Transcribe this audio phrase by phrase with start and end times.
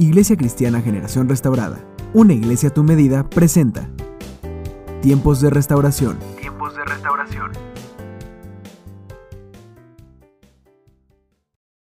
[0.00, 3.90] Iglesia Cristiana Generación Restaurada, una iglesia a tu medida, presenta
[5.02, 6.20] Tiempos de Restauración.
[6.40, 7.50] Tiempos de Restauración.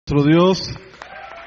[0.07, 0.73] Nuestro Dios,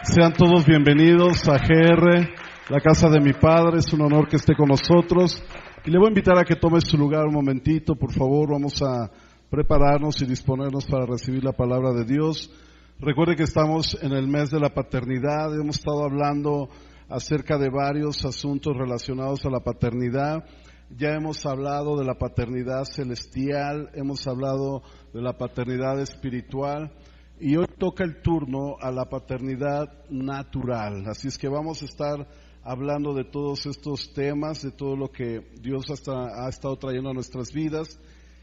[0.03, 2.29] sean todos bienvenidos a GR,
[2.69, 3.79] la casa de mi Padre.
[3.79, 5.43] Es un honor que esté con nosotros.
[5.87, 8.51] Y le voy a invitar a que tome su lugar un momentito, por favor.
[8.51, 9.11] Vamos a
[9.49, 12.51] prepararnos y disponernos para recibir la palabra de Dios.
[13.03, 15.55] Recuerde que estamos en el mes de la paternidad.
[15.55, 16.69] Hemos estado hablando
[17.09, 20.45] acerca de varios asuntos relacionados a la paternidad.
[20.95, 24.83] Ya hemos hablado de la paternidad celestial, hemos hablado
[25.15, 26.93] de la paternidad espiritual
[27.39, 31.05] y hoy toca el turno a la paternidad natural.
[31.07, 32.29] Así es que vamos a estar
[32.63, 37.15] hablando de todos estos temas, de todo lo que Dios hasta, ha estado trayendo a
[37.15, 37.99] nuestras vidas.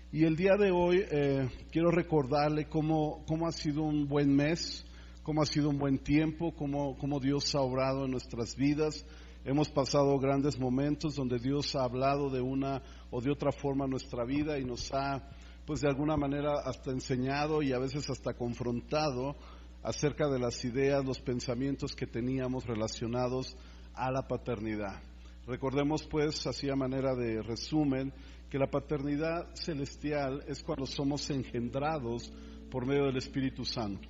[0.09, 4.85] Y el día de hoy eh, quiero recordarle cómo, cómo, ha sido un buen mes,
[5.21, 9.05] cómo ha sido un buen tiempo, cómo, cómo Dios ha obrado en nuestras vidas.
[9.43, 14.23] Hemos pasado grandes momentos donde Dios ha hablado de una o de otra forma nuestra
[14.23, 15.27] vida y nos ha,
[15.65, 19.35] pues de alguna manera, hasta enseñado y a veces hasta confrontado
[19.83, 23.57] acerca de las ideas, los pensamientos que teníamos relacionados
[23.93, 25.01] a la paternidad.
[25.47, 28.13] Recordemos pues, así a manera de resumen,
[28.49, 32.31] que la paternidad celestial es cuando somos engendrados
[32.71, 34.07] por medio del Espíritu Santo,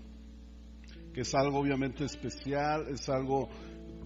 [1.14, 3.50] que es algo obviamente especial, es algo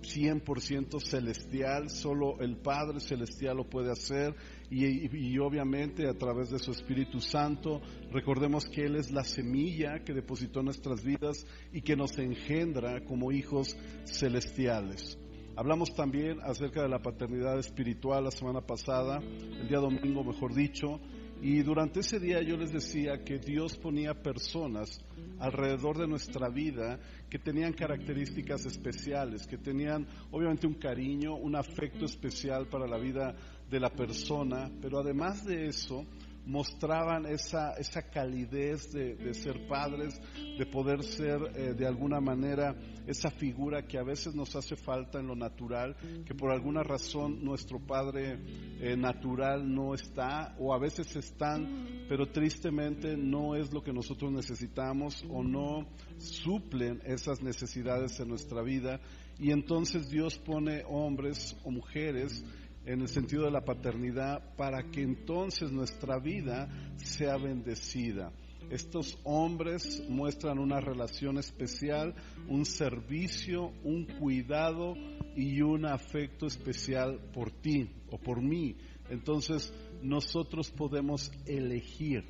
[0.02, 4.36] 100% celestial, solo el Padre celestial lo puede hacer
[4.70, 10.14] y, obviamente a través de su Espíritu Santo, recordemos que Él es la semilla que
[10.14, 15.18] depositó nuestras vidas y que nos engendra como hijos celestiales.
[15.56, 21.00] Hablamos también acerca de la paternidad espiritual la semana pasada, el día domingo mejor dicho,
[21.42, 25.04] y durante ese día yo les decía que Dios ponía personas
[25.40, 32.06] alrededor de nuestra vida que tenían características especiales, que tenían obviamente un cariño, un afecto
[32.06, 33.36] especial para la vida
[33.70, 36.06] de la persona, pero además de eso,
[36.46, 40.20] mostraban esa, esa calidez de, de, ser padres,
[40.58, 42.76] de poder ser eh, de alguna manera
[43.08, 47.44] esa figura que a veces nos hace falta en lo natural, que por alguna razón
[47.44, 48.40] nuestro padre
[48.80, 54.32] eh, natural no está, o a veces están, pero tristemente no es lo que nosotros
[54.32, 55.88] necesitamos o no
[56.18, 59.00] suplen esas necesidades en nuestra vida.
[59.40, 62.44] Y entonces Dios pone hombres o mujeres
[62.86, 68.32] en el sentido de la paternidad, para que entonces nuestra vida sea bendecida.
[68.70, 72.16] Estos hombres muestran una relación especial,
[72.48, 74.96] un servicio, un cuidado
[75.36, 78.78] y un afecto especial por ti o por mí.
[79.10, 82.24] Entonces nosotros podemos elegir,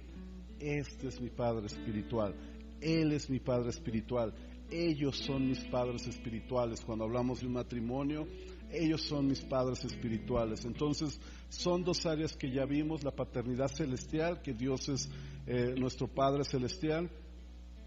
[0.60, 2.36] este es mi Padre espiritual,
[2.82, 4.34] Él es mi Padre espiritual,
[4.72, 6.82] ellos son mis padres espirituales.
[6.82, 8.26] Cuando hablamos de un matrimonio,
[8.74, 10.66] ellos son mis padres espirituales.
[10.66, 15.10] Entonces, son dos áreas que ya vimos, la paternidad celestial, que Dios es
[15.48, 17.10] eh, nuestro Padre celestial,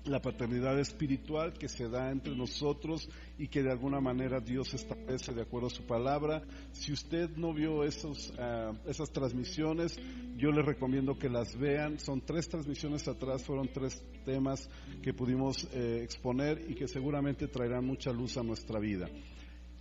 [0.05, 3.09] la paternidad espiritual que se da entre nosotros
[3.39, 6.43] y que de alguna manera Dios establece de acuerdo a su palabra.
[6.72, 9.99] Si usted no vio esos, uh, esas transmisiones,
[10.37, 11.99] yo le recomiendo que las vean.
[11.99, 14.69] Son tres transmisiones atrás, fueron tres temas
[15.03, 19.09] que pudimos eh, exponer y que seguramente traerán mucha luz a nuestra vida.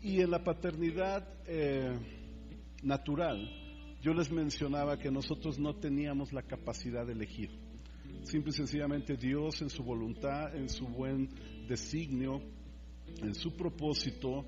[0.04, 1.98] Y en la paternidad eh,
[2.84, 3.50] natural,
[4.02, 7.52] yo les mencionaba que nosotros no teníamos la capacidad de elegir.
[8.24, 11.30] Simple y sencillamente Dios en su voluntad, en su buen
[11.70, 12.42] designio,
[13.22, 14.46] en su propósito,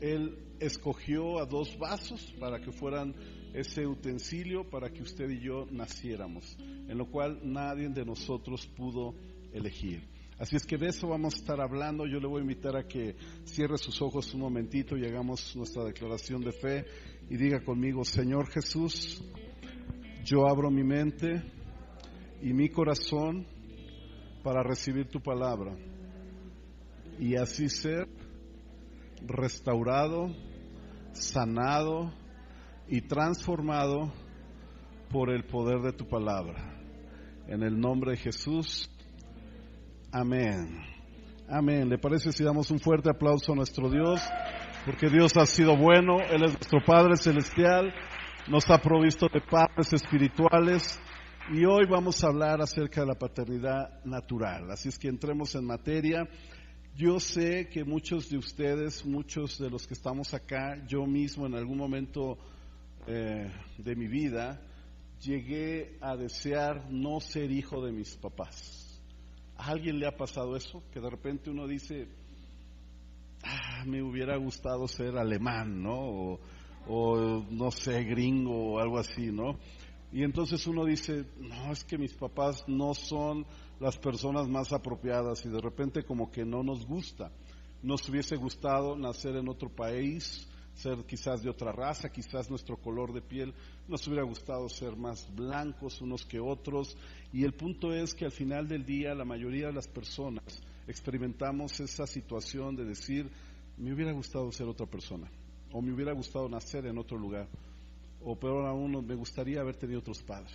[0.00, 3.14] Él escogió a dos vasos para que fueran
[3.54, 9.14] ese utensilio para que usted y yo naciéramos, en lo cual nadie de nosotros pudo
[9.52, 10.15] elegir.
[10.38, 12.06] Así es que de eso vamos a estar hablando.
[12.06, 15.84] Yo le voy a invitar a que cierre sus ojos un momentito y hagamos nuestra
[15.84, 16.84] declaración de fe
[17.30, 19.24] y diga conmigo, Señor Jesús,
[20.24, 21.42] yo abro mi mente
[22.42, 23.46] y mi corazón
[24.42, 25.74] para recibir tu palabra
[27.18, 28.06] y así ser
[29.22, 30.28] restaurado,
[31.12, 32.12] sanado
[32.88, 34.12] y transformado
[35.10, 36.78] por el poder de tu palabra.
[37.48, 38.90] En el nombre de Jesús.
[40.18, 40.82] Amén.
[41.46, 41.90] Amén.
[41.90, 44.18] ¿Le parece si damos un fuerte aplauso a nuestro Dios?
[44.86, 47.92] Porque Dios ha sido bueno, Él es nuestro Padre Celestial,
[48.48, 50.98] nos ha provisto de padres espirituales
[51.52, 54.70] y hoy vamos a hablar acerca de la paternidad natural.
[54.70, 56.26] Así es que entremos en materia.
[56.96, 61.56] Yo sé que muchos de ustedes, muchos de los que estamos acá, yo mismo en
[61.56, 62.38] algún momento
[63.06, 64.62] eh, de mi vida,
[65.20, 68.75] llegué a desear no ser hijo de mis papás.
[69.58, 70.82] ¿A alguien le ha pasado eso?
[70.92, 72.08] Que de repente uno dice,
[73.42, 75.94] ah, me hubiera gustado ser alemán, ¿no?
[75.94, 76.40] O,
[76.88, 79.58] o no sé, gringo o algo así, ¿no?
[80.12, 83.46] Y entonces uno dice, no, es que mis papás no son
[83.80, 87.32] las personas más apropiadas y de repente como que no nos gusta.
[87.82, 93.12] Nos hubiese gustado nacer en otro país, ser quizás de otra raza, quizás nuestro color
[93.12, 93.54] de piel,
[93.88, 96.96] nos hubiera gustado ser más blancos unos que otros.
[97.32, 100.44] Y el punto es que al final del día la mayoría de las personas
[100.86, 103.30] experimentamos esa situación de decir,
[103.78, 105.30] me hubiera gustado ser otra persona,
[105.72, 107.48] o me hubiera gustado nacer en otro lugar,
[108.22, 110.54] o peor aún, me gustaría haber tenido otros padres.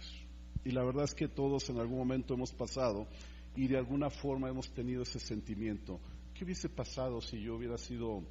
[0.63, 3.07] Y la verdad es que todos en algún momento hemos pasado
[3.55, 5.99] y de alguna forma hemos tenido ese sentimiento.
[6.35, 8.23] ¿Qué hubiese pasado si yo hubiera sido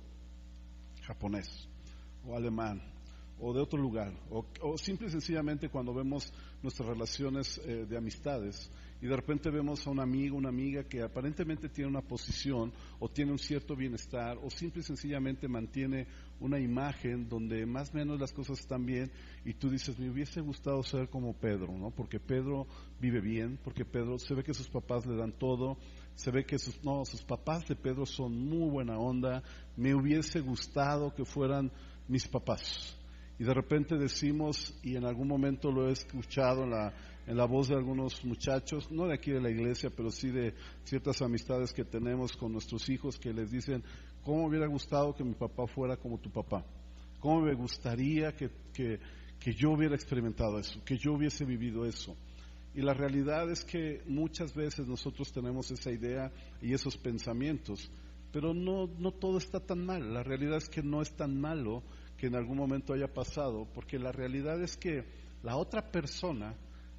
[1.02, 1.69] japonés
[2.26, 2.82] o alemán
[3.38, 4.12] o de otro lugar?
[4.30, 6.32] O, o simple y sencillamente cuando vemos
[6.62, 8.70] nuestras relaciones eh, de amistades
[9.02, 13.08] y de repente vemos a un amigo, una amiga que aparentemente tiene una posición o
[13.08, 16.06] tiene un cierto bienestar o simple y sencillamente mantiene
[16.38, 19.10] una imagen donde más o menos las cosas están bien
[19.44, 21.90] y tú dices, me hubiese gustado ser como Pedro, ¿no?
[21.90, 22.66] Porque Pedro
[23.00, 25.78] vive bien, porque Pedro se ve que sus papás le dan todo,
[26.14, 29.42] se ve que sus, no, sus papás de Pedro son muy buena onda,
[29.76, 31.72] me hubiese gustado que fueran
[32.10, 32.96] mis papás.
[33.38, 36.92] Y de repente decimos, y en algún momento lo he escuchado en la,
[37.26, 40.52] en la voz de algunos muchachos, no de aquí de la iglesia, pero sí de
[40.84, 43.82] ciertas amistades que tenemos con nuestros hijos que les dicen,
[44.24, 46.66] ¿cómo hubiera gustado que mi papá fuera como tu papá?
[47.20, 48.98] ¿Cómo me gustaría que, que,
[49.38, 52.14] que yo hubiera experimentado eso, que yo hubiese vivido eso?
[52.74, 56.30] Y la realidad es que muchas veces nosotros tenemos esa idea
[56.60, 57.90] y esos pensamientos,
[58.32, 60.12] pero no, no todo está tan mal.
[60.12, 61.82] La realidad es que no es tan malo
[62.20, 65.06] que en algún momento haya pasado, porque la realidad es que
[65.42, 66.54] la otra persona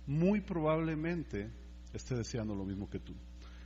[0.07, 1.51] muy probablemente
[1.93, 3.13] esté deseando lo mismo que tú.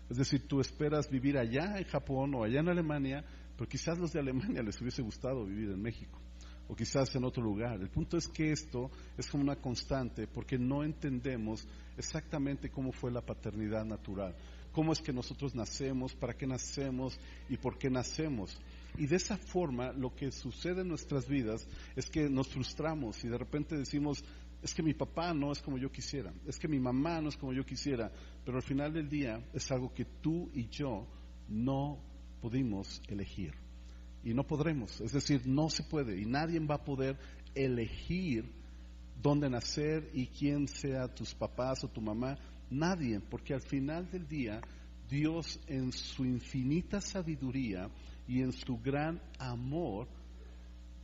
[0.10, 3.24] Es decir, tú esperas vivir allá en Japón o allá en Alemania,
[3.56, 6.20] pero quizás los de Alemania les hubiese gustado vivir en México
[6.68, 7.80] o quizás en otro lugar.
[7.80, 11.66] El punto es que esto es como una constante porque no entendemos
[11.96, 14.36] exactamente cómo fue la paternidad natural,
[14.74, 17.18] cómo es que nosotros nacemos, para qué nacemos
[17.48, 18.60] y por qué nacemos.
[18.98, 23.28] Y de esa forma lo que sucede en nuestras vidas es que nos frustramos y
[23.28, 24.24] de repente decimos,
[24.62, 27.38] es que mi papá no es como yo quisiera, es que mi mamá no es
[27.38, 28.12] como yo quisiera,
[28.44, 31.08] pero al final del día es algo que tú y yo
[31.50, 32.00] no
[32.42, 33.54] pudimos elegir.
[34.24, 37.18] Y no podremos, es decir, no se puede y nadie va a poder
[37.54, 38.52] elegir
[39.22, 42.38] dónde nacer y quién sea tus papás o tu mamá,
[42.70, 44.62] nadie, porque al final del día
[45.08, 47.90] Dios en su infinita sabiduría
[48.28, 50.08] y en su gran amor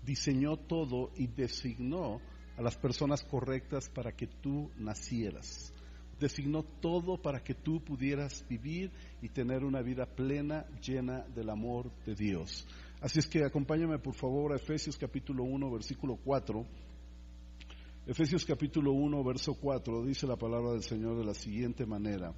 [0.05, 2.19] diseñó todo y designó
[2.57, 5.73] a las personas correctas para que tú nacieras.
[6.19, 8.91] Designó todo para que tú pudieras vivir
[9.21, 12.67] y tener una vida plena, llena del amor de Dios.
[13.01, 16.65] Así es que acompáñame por favor a Efesios capítulo 1, versículo 4.
[18.05, 22.33] Efesios capítulo 1, verso 4, dice la palabra del Señor de la siguiente manera.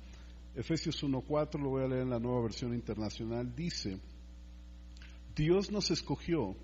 [0.56, 4.00] Efesios 1, 4, lo voy a leer en la nueva versión internacional, dice,
[5.36, 6.56] Dios nos escogió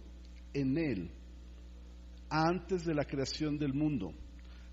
[0.53, 1.11] en Él
[2.29, 4.13] antes de la creación del mundo,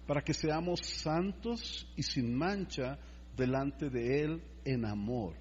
[0.06, 2.98] para que seamos santos y sin mancha
[3.36, 5.34] delante de Él en amor.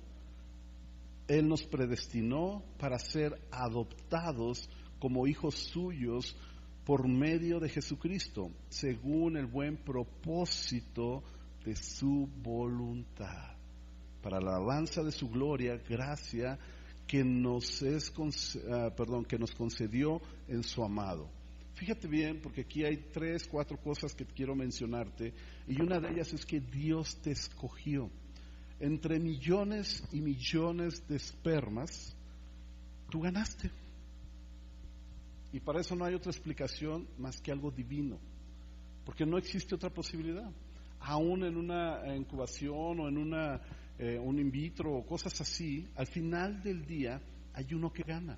[1.27, 4.69] Él nos predestinó para ser adoptados
[4.99, 6.35] como hijos suyos
[6.85, 11.23] por medio de Jesucristo, según el buen propósito
[11.65, 13.57] de su voluntad,
[14.21, 16.59] para la alabanza de su gloria, gracia
[17.07, 21.29] que nos es, uh, perdón, que nos concedió en su amado.
[21.75, 25.33] Fíjate bien, porque aquí hay tres, cuatro cosas que quiero mencionarte,
[25.67, 28.09] y una de ellas es que Dios te escogió.
[28.79, 32.15] Entre millones y millones de espermas,
[33.09, 33.71] tú ganaste.
[35.51, 38.17] Y para eso no hay otra explicación más que algo divino,
[39.05, 40.49] porque no existe otra posibilidad.
[40.99, 43.61] Aún en una incubación o en una
[43.97, 47.21] eh, un in vitro o cosas así, al final del día
[47.53, 48.37] hay uno que gana.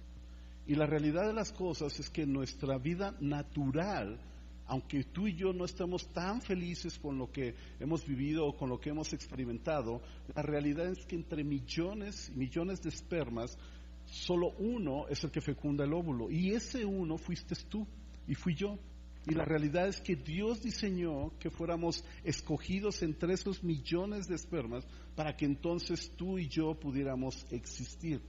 [0.67, 4.19] Y la realidad de las cosas es que nuestra vida natural,
[4.65, 8.69] aunque tú y yo no estamos tan felices con lo que hemos vivido o con
[8.69, 10.01] lo que hemos experimentado,
[10.35, 13.57] la realidad es que entre millones y millones de espermas,
[14.05, 16.29] solo uno es el que fecunda el óvulo.
[16.29, 17.87] Y ese uno fuiste tú
[18.27, 18.77] y fui yo.
[19.27, 24.87] Y la realidad es que Dios diseñó que fuéramos escogidos entre esos millones de espermas
[25.15, 28.21] para que entonces tú y yo pudiéramos existir.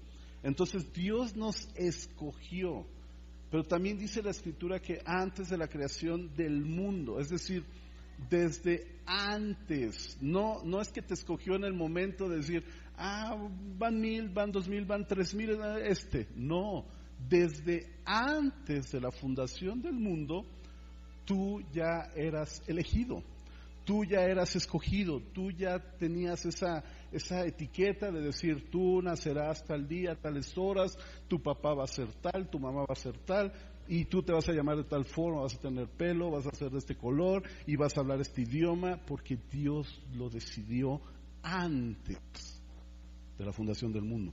[0.42, 2.84] Entonces Dios nos escogió,
[3.48, 7.64] pero también dice la escritura que antes de la creación del mundo, es decir,
[8.28, 12.64] desde antes, no, no es que te escogió en el momento de decir,
[12.96, 13.36] ah,
[13.78, 15.50] van mil, van dos mil, van tres mil,
[15.84, 16.86] este, no,
[17.28, 20.44] desde antes de la fundación del mundo,
[21.28, 23.23] tú ya eras elegido,
[23.85, 26.82] tú ya eras escogido, tú ya tenías esa,
[27.12, 30.97] esa etiqueta de decir, tú nacerás tal día, tales horas,
[31.28, 33.52] tu papá va a ser tal, tu mamá va a ser tal,
[33.87, 36.54] y tú te vas a llamar de tal forma, vas a tener pelo, vas a
[36.54, 41.02] ser de este color y vas a hablar este idioma, porque Dios lo decidió
[41.42, 42.62] antes
[43.37, 44.32] de la fundación del mundo.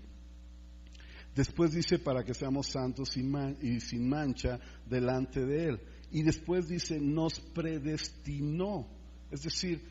[1.35, 4.57] Después dice para que seamos santos y, sin mancha
[4.89, 5.81] delante de Él.
[6.11, 8.87] Y después dice, nos predestinó.
[9.31, 9.81] Es decir,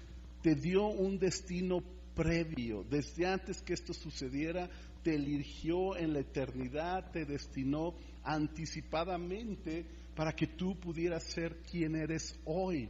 [0.42, 1.82] te dio un destino
[2.14, 2.84] previo.
[2.88, 4.70] Desde antes que esto sucediera,
[5.02, 12.38] te eligió en la eternidad, te destinó anticipadamente para que tú pudieras ser quien eres
[12.44, 12.88] hoy.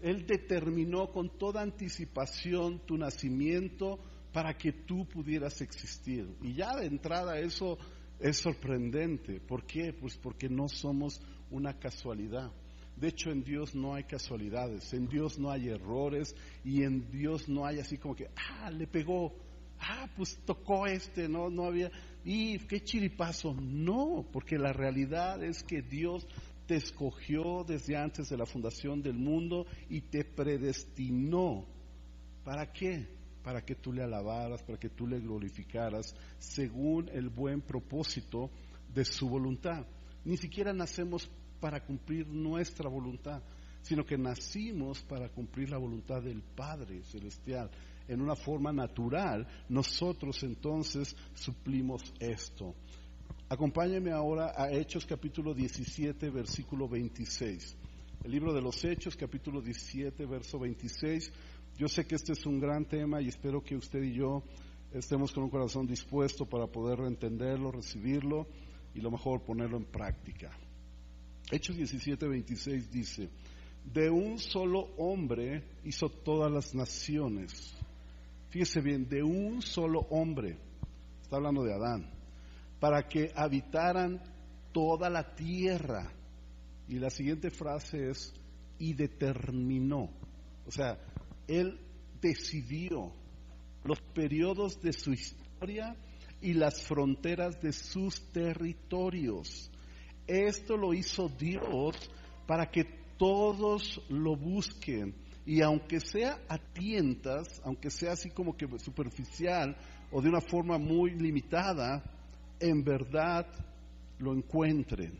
[0.00, 3.98] Él determinó con toda anticipación tu nacimiento
[4.32, 6.28] para que tú pudieras existir.
[6.42, 7.78] Y ya de entrada eso
[8.18, 9.40] es sorprendente.
[9.40, 9.92] ¿Por qué?
[9.92, 11.22] Pues porque no somos
[11.54, 12.50] una casualidad.
[12.96, 16.34] De hecho, en Dios no hay casualidades, en Dios no hay errores
[16.64, 19.32] y en Dios no hay así como que, ah, le pegó,
[19.80, 21.90] ah, pues tocó este, no, no había,
[22.24, 23.54] y qué chiripazo.
[23.54, 26.26] No, porque la realidad es que Dios
[26.66, 31.66] te escogió desde antes de la fundación del mundo y te predestinó.
[32.44, 33.06] ¿Para qué?
[33.42, 38.50] Para que tú le alabaras, para que tú le glorificaras según el buen propósito
[38.94, 39.84] de su voluntad.
[40.24, 41.28] Ni siquiera nacemos
[41.60, 43.42] para cumplir nuestra voluntad,
[43.82, 47.70] sino que nacimos para cumplir la voluntad del Padre Celestial.
[48.06, 52.74] En una forma natural, nosotros entonces suplimos esto.
[53.48, 57.76] Acompáñeme ahora a Hechos capítulo 17, versículo 26.
[58.24, 61.30] El libro de los Hechos, capítulo 17, verso 26.
[61.76, 64.42] Yo sé que este es un gran tema y espero que usted y yo
[64.92, 68.46] estemos con un corazón dispuesto para poder entenderlo, recibirlo
[68.94, 70.50] y lo mejor ponerlo en práctica.
[71.50, 73.28] Hechos 17, 26 dice,
[73.84, 77.74] de un solo hombre hizo todas las naciones.
[78.48, 80.56] Fíjese bien, de un solo hombre,
[81.22, 82.10] está hablando de Adán,
[82.80, 84.22] para que habitaran
[84.72, 86.12] toda la tierra.
[86.88, 88.34] Y la siguiente frase es,
[88.78, 90.10] y determinó.
[90.66, 90.98] O sea,
[91.46, 91.78] él
[92.20, 93.12] decidió
[93.84, 95.96] los periodos de su historia
[96.40, 99.70] y las fronteras de sus territorios.
[100.26, 102.10] Esto lo hizo Dios
[102.46, 102.84] para que
[103.18, 105.14] todos lo busquen.
[105.46, 109.76] Y aunque sea a tientas, aunque sea así como que superficial
[110.10, 112.02] o de una forma muy limitada,
[112.58, 113.46] en verdad
[114.18, 115.18] lo encuentren.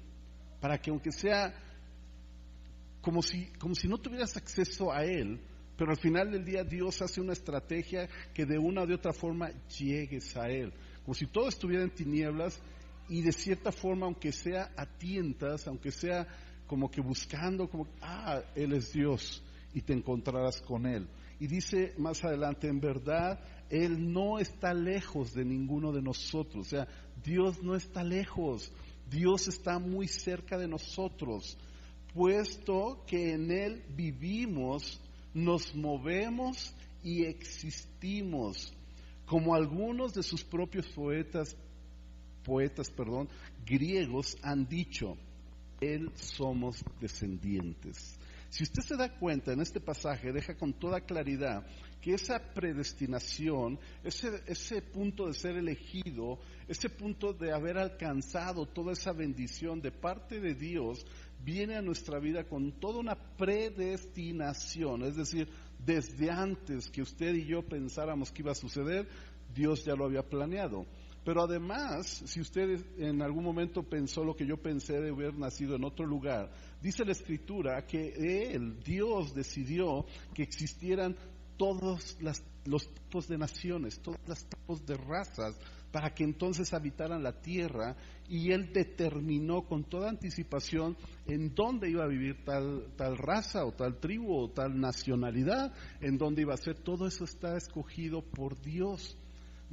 [0.61, 1.55] Para que aunque sea
[3.03, 5.39] como si, como si no tuvieras acceso a Él,
[5.77, 9.13] pero al final del día Dios hace una estrategia que de una o de otra
[9.13, 10.73] forma llegues a Él.
[11.05, 12.59] Como si todo estuviera en tinieblas
[13.09, 16.27] y de cierta forma, aunque sea a tientas, aunque sea
[16.67, 19.43] como que buscando, como, ah, Él es Dios
[19.75, 21.09] y te encontrarás con Él.
[21.39, 26.67] Y dice más adelante, en verdad, Él no está lejos de ninguno de nosotros.
[26.67, 26.89] O sea,
[27.23, 28.73] Dios no está lejos,
[29.11, 31.59] Dios está muy cerca de nosotros,
[32.15, 35.01] puesto que en Él vivimos,
[35.35, 38.73] nos movemos y existimos.
[39.27, 41.57] Como algunos de sus propios poetas
[42.45, 43.29] poetas, perdón,
[43.67, 45.17] griegos han dicho,
[45.81, 48.19] Él somos descendientes.
[48.55, 51.67] Si usted se da cuenta en este pasaje, deja con toda claridad
[52.01, 59.13] que esa predestinación, ese, punto de ser elegido, ese punto de haber alcanzado toda esa
[59.13, 61.05] bendición de parte de Dios,
[61.43, 65.49] viene a nuestra vida con toda una predestinación, es decir,
[65.85, 69.09] desde antes que usted y yo pensáramos que iba a suceder,
[69.53, 70.87] Dios ya lo había planeado.
[71.25, 75.75] Pero además, si usted en algún momento pensó lo que yo pensé de haber nacido
[75.75, 76.51] en otro lugar,
[76.83, 80.05] dice la escritura que Él, Dios, decidió
[80.35, 81.17] que existieran
[81.57, 82.19] todos
[82.67, 85.59] los tipos de naciones, todos los tipos de razas,
[85.91, 87.97] para que entonces habitaran la tierra
[88.29, 93.73] y Él determinó con toda anticipación en dónde iba a vivir tal, tal raza o
[93.73, 96.77] tal tribu o tal nacionalidad, en dónde iba a ser.
[96.77, 99.17] Todo eso está escogido por Dios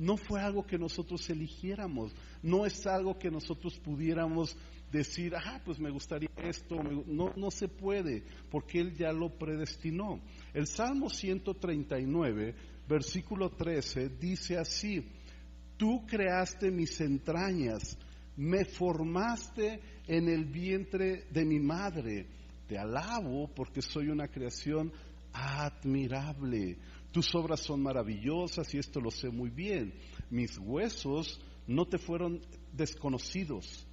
[0.01, 4.57] no fue algo que nosotros eligiéramos, no es algo que nosotros pudiéramos
[4.91, 10.19] decir, ah, pues me gustaría esto, no, no se puede, porque Él ya lo predestinó.
[10.55, 12.55] El Salmo 139,
[12.89, 15.07] versículo 13, dice así,
[15.77, 17.95] tú creaste mis entrañas,
[18.37, 22.25] me formaste en el vientre de mi madre,
[22.67, 24.91] te alabo porque soy una creación
[25.31, 26.79] admirable.
[27.11, 29.93] Tus obras son maravillosas y esto lo sé muy bien.
[30.29, 32.41] Mis huesos no te fueron
[32.73, 33.85] desconocidos,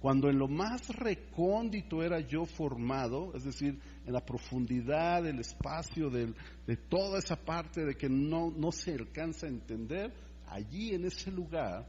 [0.00, 6.10] cuando en lo más recóndito era yo formado, es decir, en la profundidad del espacio,
[6.10, 10.12] de toda esa parte de que no, no se alcanza a entender,
[10.46, 11.86] allí en ese lugar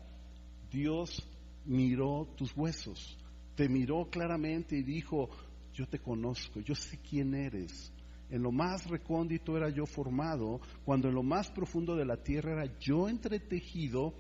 [0.72, 1.28] Dios
[1.66, 3.18] miró tus huesos,
[3.56, 5.30] te miró claramente y dijo,
[5.74, 7.92] yo te conozco, yo sé quién eres.
[8.36, 12.52] En lo más recóndito era yo formado, cuando en lo más profundo de la tierra
[12.52, 14.14] era yo entretejido,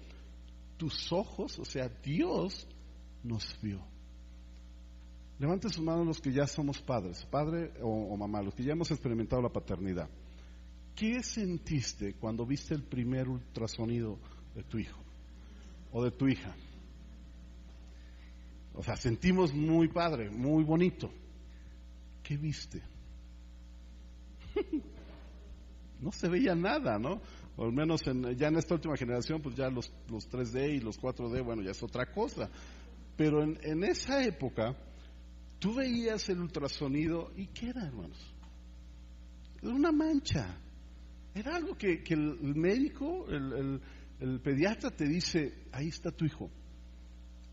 [0.78, 2.66] tus ojos, o sea, Dios
[3.24, 3.86] nos vio.
[5.38, 8.90] Levanten sus manos los que ya somos padres, padre o, mamá, los que ya hemos
[8.90, 10.10] experimentado la paternidad.
[10.96, 14.18] ¿Qué sentiste cuando viste el primer ultrasonido
[14.56, 15.02] de tu hijo
[15.92, 16.56] o de tu hija?
[18.76, 21.12] O sea, sentimos muy padre, muy bonito.
[22.24, 22.95] ¿Qué viste?
[26.02, 27.22] no se veía nada, ¿no?
[27.58, 28.02] O al menos
[28.36, 31.72] ya en esta última generación, pues ya los, los 3D y los 4D, bueno, ya
[31.72, 32.50] es otra cosa.
[33.16, 34.76] Pero en, esa época,
[35.58, 38.34] tú veías el ultrasonido y ¿qué era, hermanos?
[39.62, 40.58] Era una mancha.
[41.34, 43.82] Era algo que, el médico, el,
[44.20, 46.50] el pediatra te dice, ahí está tu hijo.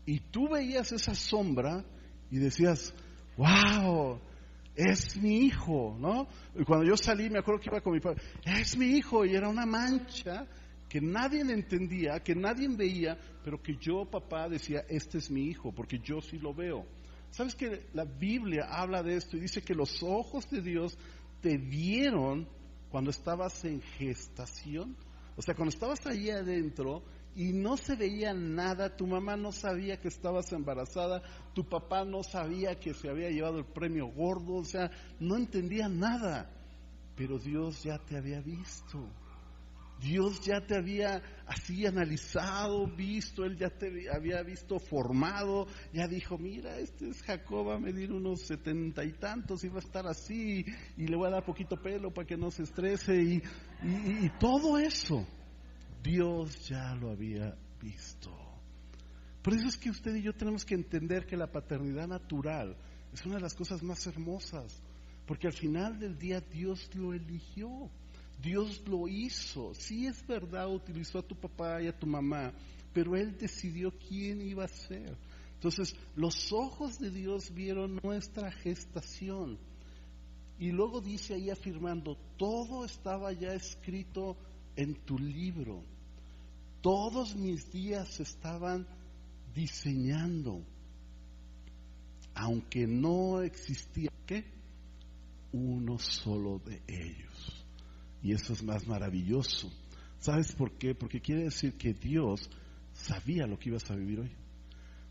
[0.05, 1.83] Y tú veías esa sombra
[2.29, 2.93] y decías,
[3.37, 4.19] wow,
[4.75, 6.27] es mi hijo, ¿no?
[6.55, 9.35] Y cuando yo salí, me acuerdo que iba con mi padre, es mi hijo, y
[9.35, 10.47] era una mancha
[10.89, 15.71] que nadie entendía, que nadie veía, pero que yo, papá, decía, este es mi hijo,
[15.71, 16.85] porque yo sí lo veo.
[17.31, 20.95] ¿Sabes que la Biblia habla de esto y dice que los ojos de Dios
[21.41, 22.47] te vieron
[22.89, 24.95] cuando estabas en gestación?
[25.35, 27.03] O sea, cuando estabas ahí adentro
[27.35, 31.21] y no se veía nada, tu mamá no sabía que estabas embarazada,
[31.53, 35.87] tu papá no sabía que se había llevado el premio gordo, o sea, no entendía
[35.89, 36.51] nada,
[37.15, 39.09] pero Dios ya te había visto.
[39.99, 46.37] Dios ya te había así analizado, visto, Él ya te había visto formado, ya dijo,
[46.37, 50.05] mira, este es Jacob, va a medir unos setenta y tantos y va a estar
[50.05, 50.65] así,
[50.97, 53.41] y le voy a dar poquito pelo para que no se estrese, y,
[53.81, 55.25] y todo eso.
[56.03, 58.29] Dios ya lo había visto.
[59.41, 62.75] Por eso es que usted y yo tenemos que entender que la paternidad natural
[63.13, 64.81] es una de las cosas más hermosas,
[65.25, 67.89] porque al final del día Dios lo eligió,
[68.41, 69.73] Dios lo hizo.
[69.73, 72.51] Sí es verdad, utilizó a tu papá y a tu mamá,
[72.93, 75.15] pero Él decidió quién iba a ser.
[75.55, 79.57] Entonces, los ojos de Dios vieron nuestra gestación.
[80.59, 84.35] Y luego dice ahí afirmando, todo estaba ya escrito
[84.75, 85.92] en tu libro.
[86.83, 88.85] Todos mis días estaban
[89.55, 90.61] diseñando,
[92.35, 94.43] aunque no existía ¿qué?
[95.53, 97.65] uno solo de ellos.
[98.21, 99.71] Y eso es más maravilloso.
[100.19, 100.93] ¿Sabes por qué?
[100.93, 102.49] Porque quiere decir que Dios
[102.91, 104.42] sabía lo que ibas a vivir hoy.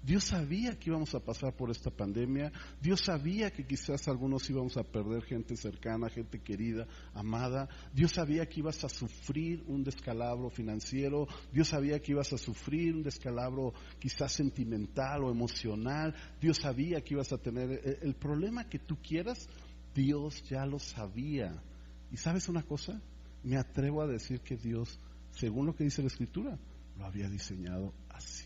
[0.03, 4.77] Dios sabía que íbamos a pasar por esta pandemia, Dios sabía que quizás algunos íbamos
[4.77, 10.51] a perder gente cercana, gente querida, amada, Dios sabía que ibas a sufrir un descalabro
[10.51, 17.01] financiero, Dios sabía que ibas a sufrir un descalabro quizás sentimental o emocional, Dios sabía
[17.01, 19.49] que ibas a tener eh, el problema que tú quieras,
[19.95, 21.62] Dios ya lo sabía.
[22.11, 23.01] ¿Y sabes una cosa?
[23.45, 24.99] Me atrevo a decir que Dios,
[25.31, 26.59] según lo que dice la Escritura,
[26.99, 28.42] lo había diseñado así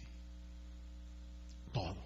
[1.77, 1.97] todo.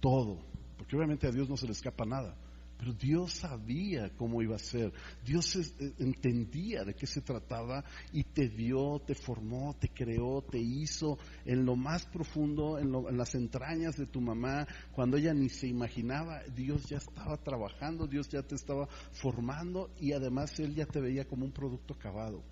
[0.00, 0.38] Todo.
[0.76, 2.36] Porque obviamente a Dios no se le escapa nada.
[2.76, 4.92] Pero Dios sabía cómo iba a ser.
[5.24, 10.58] Dios eh, entendía de qué se trataba y te dio, te formó, te creó, te
[10.58, 15.48] hizo en lo más profundo, en, en, las entrañas de tu mamá, cuando ella ni
[15.48, 20.84] se imaginaba, Dios ya estaba trabajando, Dios ya te estaba formando y además Él ya
[20.84, 22.42] te veía como un producto acabado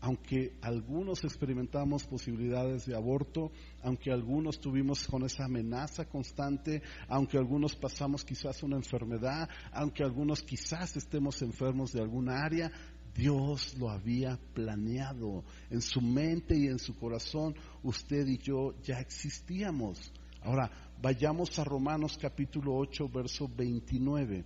[0.00, 7.76] aunque algunos experimentamos posibilidades de aborto, aunque algunos tuvimos con esa amenaza constante, aunque algunos
[7.76, 12.72] pasamos quizás una enfermedad, aunque algunos quizás estemos enfermos de alguna área,
[13.14, 15.44] Dios lo había planeado.
[15.68, 20.12] En su mente y en su corazón, usted y yo ya existíamos.
[20.42, 20.70] Ahora,
[21.02, 24.44] vayamos a Romanos capítulo 8, verso 29.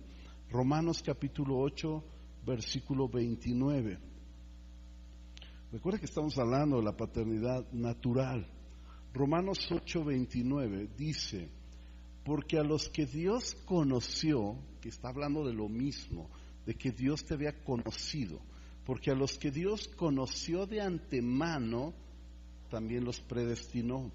[0.49, 2.03] Romanos capítulo 8,
[2.45, 4.14] versículo 29.
[5.75, 8.47] Recuerda que estamos hablando de la paternidad natural.
[9.13, 11.49] Romanos 8:29 dice,
[12.23, 16.29] porque a los que Dios conoció, que está hablando de lo mismo,
[16.65, 18.39] de que Dios te había conocido,
[18.85, 21.93] porque a los que Dios conoció de antemano,
[22.69, 24.13] también los predestinó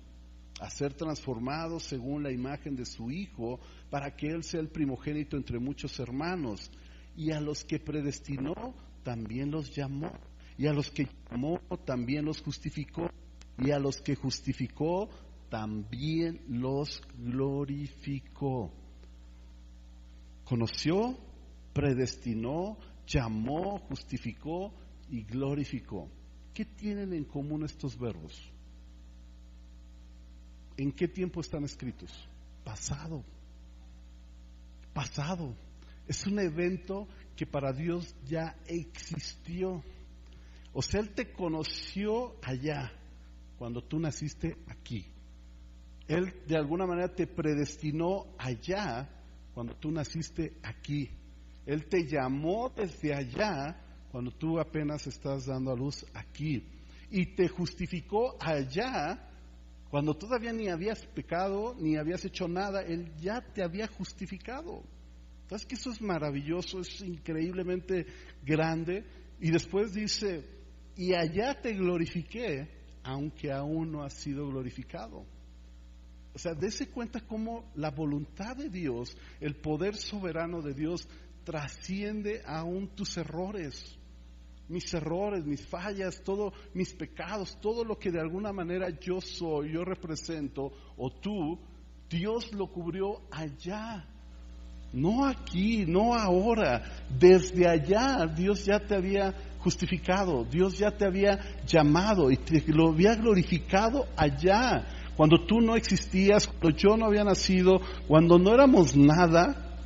[0.61, 5.37] a ser transformados según la imagen de su Hijo, para que Él sea el primogénito
[5.37, 6.71] entre muchos hermanos.
[7.15, 8.55] Y a los que predestinó,
[9.03, 10.11] también los llamó
[10.61, 13.09] y a los que llamó también los justificó,
[13.57, 15.09] y a los que justificó
[15.49, 18.71] también los glorificó.
[20.45, 21.17] Conoció,
[21.73, 24.75] predestinó, llamó, justificó
[25.09, 26.11] y glorificó.
[26.53, 28.39] ¿Qué tienen en común estos verbos?
[30.77, 32.13] ¿En qué tiempo están escritos?
[32.63, 33.25] Pasado.
[34.93, 35.57] Pasado.
[36.07, 39.83] Es un evento que para Dios ya existió.
[40.73, 42.93] O sea, Él te conoció allá,
[43.59, 45.07] cuando tú naciste aquí.
[46.09, 49.09] Él de alguna manera te predestinó allá,
[49.55, 51.11] cuando tú naciste aquí.
[51.67, 53.81] Él te llamó desde allá,
[54.11, 56.65] cuando tú apenas estás dando a luz aquí.
[57.11, 59.29] Y te justificó allá,
[59.91, 64.83] cuando todavía ni habías pecado, ni habías hecho nada, Él ya te había justificado.
[65.43, 68.07] Entonces que eso es maravilloso, es increíblemente
[68.45, 69.05] grande.
[69.41, 70.45] Y después dice,
[71.01, 72.69] y allá te glorifiqué,
[73.03, 75.25] aunque aún no has sido glorificado.
[76.35, 81.09] O sea, dése cuenta cómo la voluntad de Dios, el poder soberano de Dios,
[81.43, 83.97] trasciende aún tus errores
[84.69, 89.73] mis errores, mis fallas, todos mis pecados, todo lo que de alguna manera yo soy,
[89.73, 91.59] yo represento, o tú,
[92.09, 94.07] Dios lo cubrió allá.
[94.93, 96.83] No aquí, no ahora.
[97.09, 102.89] Desde allá Dios ya te había justificado, Dios ya te había llamado y te lo
[102.89, 104.87] había glorificado allá.
[105.17, 109.77] Cuando tú no existías, cuando yo no había nacido, cuando no éramos nada,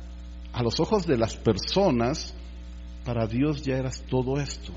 [0.53, 2.33] a los ojos de las personas,
[3.03, 4.71] para Dios ya eras todo esto.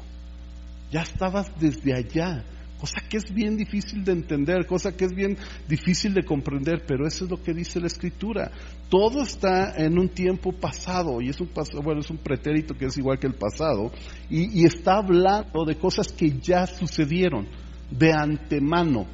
[0.90, 2.44] Ya estabas desde allá,
[2.78, 5.36] cosa que es bien difícil de entender, cosa que es bien
[5.68, 8.50] difícil de comprender, pero eso es lo que dice la escritura.
[8.88, 11.50] Todo está en un tiempo pasado, y es un,
[11.82, 13.90] bueno, es un pretérito que es igual que el pasado,
[14.30, 17.48] y, está hablando de cosas que ya sucedieron
[17.90, 19.06] de antemano.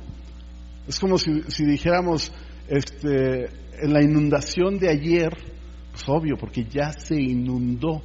[0.87, 2.31] Es como si, si dijéramos,
[2.69, 3.47] este,
[3.81, 5.31] en la inundación de ayer,
[5.91, 8.03] pues obvio, porque ya se inundó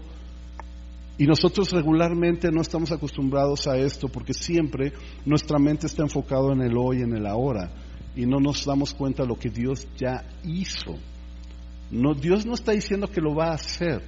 [1.20, 4.94] y nosotros regularmente no estamos acostumbrados a esto porque siempre
[5.26, 7.74] nuestra mente está enfocada en el hoy, en el ahora,
[8.16, 10.98] y no nos damos cuenta de lo que Dios ya hizo.
[11.92, 14.02] No, Dios no está diciendo que lo va a hacer.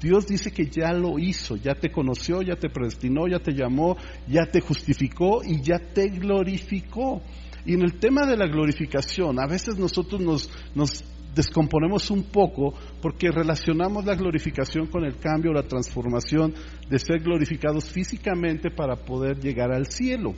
[0.00, 3.96] Dios dice que ya lo hizo, ya te conoció, ya te predestinó, ya te llamó,
[4.28, 7.20] ya te justificó y ya te glorificó.
[7.66, 11.02] Y en el tema de la glorificación, a veces nosotros nos, nos
[11.34, 16.54] descomponemos un poco porque relacionamos la glorificación con el cambio, la transformación
[16.88, 20.34] de ser glorificados físicamente para poder llegar al cielo.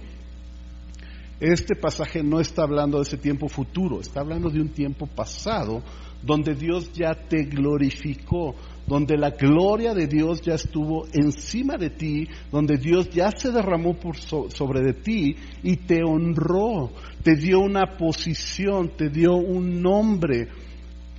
[1.38, 5.82] Este pasaje no está hablando de ese tiempo futuro, está hablando de un tiempo pasado
[6.22, 8.54] donde Dios ya te glorificó,
[8.86, 13.98] donde la gloria de Dios ya estuvo encima de ti, donde Dios ya se derramó
[13.98, 16.90] por sobre de ti y te honró,
[17.22, 20.48] te dio una posición, te dio un nombre,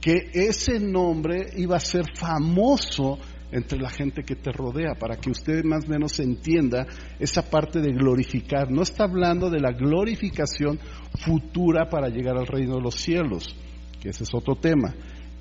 [0.07, 3.19] que ese nombre iba a ser famoso
[3.51, 6.87] entre la gente que te rodea, para que usted más o menos entienda
[7.19, 8.71] esa parte de glorificar.
[8.71, 10.79] No está hablando de la glorificación
[11.25, 13.53] futura para llegar al reino de los cielos,
[14.01, 14.95] que ese es otro tema.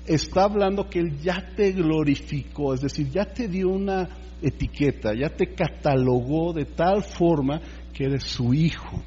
[0.05, 4.09] Está hablando que Él ya te glorificó, es decir, ya te dio una
[4.41, 7.61] etiqueta, ya te catalogó de tal forma
[7.93, 9.01] que eres su hijo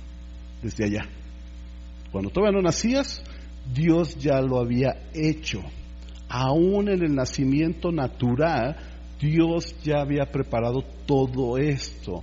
[0.63, 1.07] desde allá.
[2.11, 3.23] Cuando todavía no nacías,
[3.73, 5.61] Dios ya lo había hecho.
[6.29, 8.77] Aún en el nacimiento natural,
[9.21, 12.23] Dios ya había preparado todo esto.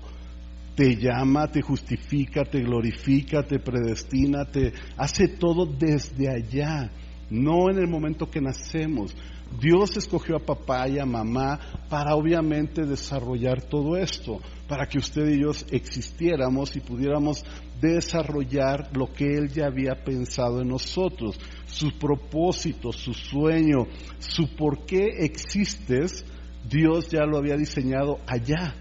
[0.75, 6.89] Te llama, te justifica, te glorifica, te predestina, te hace todo desde allá,
[7.29, 9.15] no en el momento que nacemos.
[9.59, 15.27] Dios escogió a papá y a mamá para obviamente desarrollar todo esto, para que usted
[15.29, 17.43] y yo existiéramos y pudiéramos
[17.81, 23.87] desarrollar lo que Él ya había pensado en nosotros, su propósito, su sueño,
[24.19, 26.25] su por qué existes,
[26.67, 28.75] Dios ya lo había diseñado allá,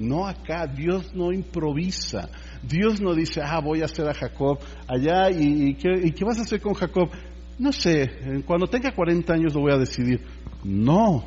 [0.00, 0.66] no acá.
[0.66, 2.30] Dios no improvisa.
[2.62, 6.38] Dios no dice, ah, voy a hacer a Jacob allá y, ¿qué, y ¿qué vas
[6.38, 7.10] a hacer con Jacob?
[7.60, 10.20] No sé, cuando tenga 40 años lo voy a decidir.
[10.64, 11.24] No,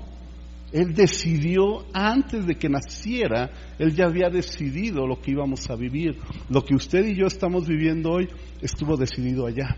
[0.72, 6.17] él decidió antes de que naciera, Él ya había decidido lo que íbamos a vivir.
[6.50, 8.28] Lo que usted y yo estamos viviendo hoy
[8.60, 9.78] estuvo decidido allá.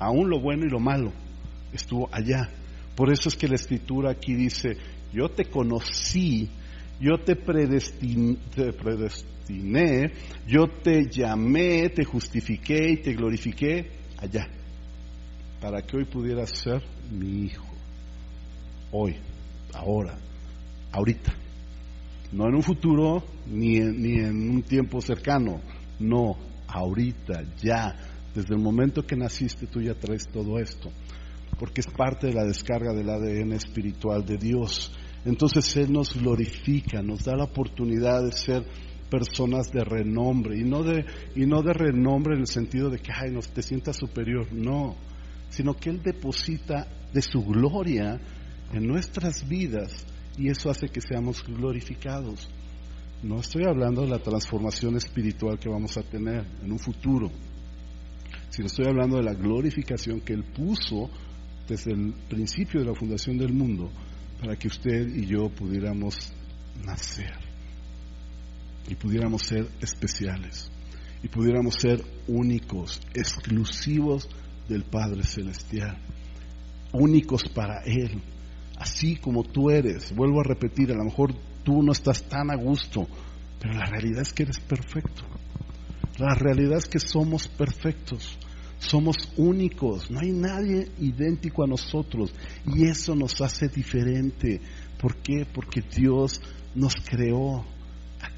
[0.00, 1.12] Aún lo bueno y lo malo
[1.72, 2.50] estuvo allá.
[2.96, 4.76] Por eso es que la escritura aquí dice,
[5.12, 6.50] yo te conocí,
[7.00, 9.34] yo te predestiné, te predestiné
[10.46, 14.48] yo te llamé, te justifiqué y te glorifiqué allá,
[15.64, 17.64] para que hoy pudieras ser mi hijo.
[18.92, 19.16] Hoy
[19.72, 20.14] ahora,
[20.92, 21.32] ahorita.
[22.32, 25.62] No en un futuro ni en, ni en un tiempo cercano,
[26.00, 26.36] no,
[26.68, 27.96] ahorita, ya.
[28.34, 30.90] Desde el momento que naciste tú ya traes todo esto,
[31.58, 34.92] porque es parte de la descarga del ADN espiritual de Dios.
[35.24, 38.66] Entonces Él nos glorifica, nos da la oportunidad de ser
[39.08, 43.12] personas de renombre y no de, y no de renombre en el sentido de que
[43.12, 44.96] ay, no te sientas superior, no,
[45.54, 48.20] sino que Él deposita de su gloria
[48.72, 50.04] en nuestras vidas
[50.36, 52.48] y eso hace que seamos glorificados.
[53.22, 57.30] No estoy hablando de la transformación espiritual que vamos a tener en un futuro,
[58.50, 61.08] sino estoy hablando de la glorificación que Él puso
[61.68, 63.90] desde el principio de la fundación del mundo
[64.40, 66.32] para que usted y yo pudiéramos
[66.84, 67.32] nacer
[68.88, 70.68] y pudiéramos ser especiales
[71.22, 74.28] y pudiéramos ser únicos, exclusivos
[74.68, 75.98] del Padre Celestial,
[76.92, 78.22] únicos para Él,
[78.78, 80.14] así como tú eres.
[80.14, 83.06] Vuelvo a repetir, a lo mejor tú no estás tan a gusto,
[83.60, 85.22] pero la realidad es que eres perfecto.
[86.18, 88.38] La realidad es que somos perfectos.
[88.78, 92.34] Somos únicos, no hay nadie idéntico a nosotros
[92.66, 94.60] y eso nos hace diferente.
[95.00, 95.46] ¿Por qué?
[95.50, 96.40] Porque Dios
[96.74, 97.64] nos creó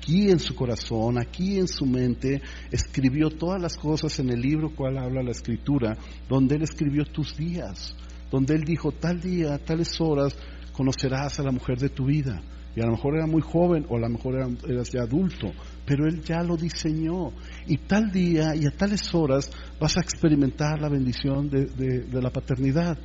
[0.07, 2.41] aquí en su corazón, aquí en su mente,
[2.71, 5.97] escribió todas las cosas en el libro cual habla la escritura,
[6.29, 7.97] donde Él escribió tus días,
[8.31, 10.37] donde Él dijo, tal día, tales horas,
[10.73, 12.41] conocerás a la mujer de tu vida.
[12.77, 14.37] Y a lo mejor era muy joven o a lo mejor
[14.69, 15.49] eras ya adulto,
[15.85, 17.33] pero Él ya lo diseñó.
[17.67, 22.97] Y tal día y a tales horas vas a experimentar la bendición de, la paternidad.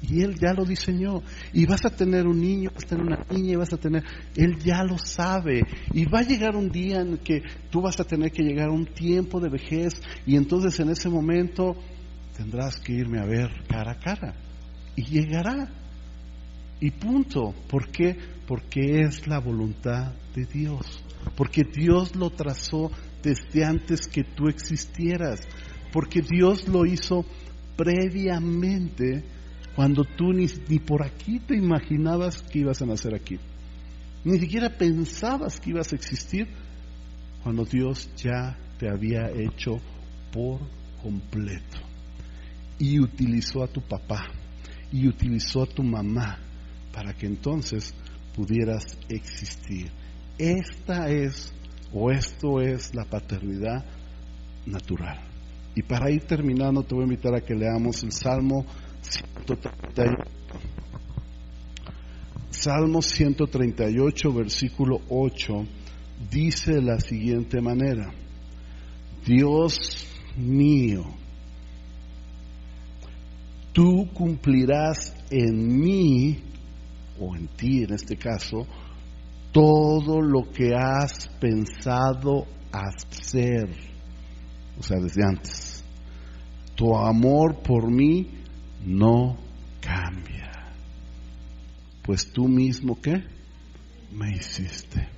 [0.00, 1.22] Y Él ya lo diseñó.
[1.52, 4.04] Y vas a tener un niño, vas a tener una niña y vas a tener...
[4.36, 5.62] Él ya lo sabe.
[5.92, 8.72] Y va a llegar un día en que tú vas a tener que llegar a
[8.72, 11.76] un tiempo de vejez y entonces en ese momento
[12.36, 14.34] tendrás que irme a ver cara a cara.
[14.94, 15.68] Y llegará.
[16.80, 17.54] Y punto.
[17.68, 18.16] ¿Por qué?
[18.46, 21.02] Porque es la voluntad de Dios.
[21.36, 22.90] Porque Dios lo trazó
[23.22, 25.40] desde antes que tú existieras.
[25.92, 27.24] Porque Dios lo hizo
[27.76, 29.24] previamente
[29.78, 30.48] cuando tú ni,
[30.80, 33.38] por aquí te imaginabas que ibas a nacer aquí.
[34.24, 36.48] Ni siquiera pensabas que ibas a existir
[37.44, 39.80] cuando Dios ya te había hecho
[40.32, 40.58] por
[41.00, 41.78] completo.
[42.80, 44.26] Y utilizó a tu papá
[44.90, 46.40] y utilizó a tu mamá
[46.92, 47.94] para que entonces
[48.34, 49.92] pudieras existir.
[50.38, 51.54] Esta es
[51.92, 53.84] o esto es la paternidad
[54.66, 55.20] natural.
[55.76, 58.66] Y para ir terminando te voy a invitar a que leamos el Salmo
[59.00, 60.38] 138.
[62.50, 65.66] Salmo 138, versículo 8,
[66.30, 68.12] dice de la siguiente manera,
[69.24, 70.06] Dios
[70.36, 71.04] mío,
[73.72, 76.42] tú cumplirás en mí
[77.20, 78.66] o en ti en este caso,
[79.52, 83.68] todo lo que has pensado hacer,
[84.78, 85.84] o sea, desde antes.
[86.74, 88.37] Tu amor por mí
[88.84, 89.36] no
[89.80, 90.50] cambia,
[92.02, 93.22] pues tú mismo qué
[94.12, 95.08] me hiciste.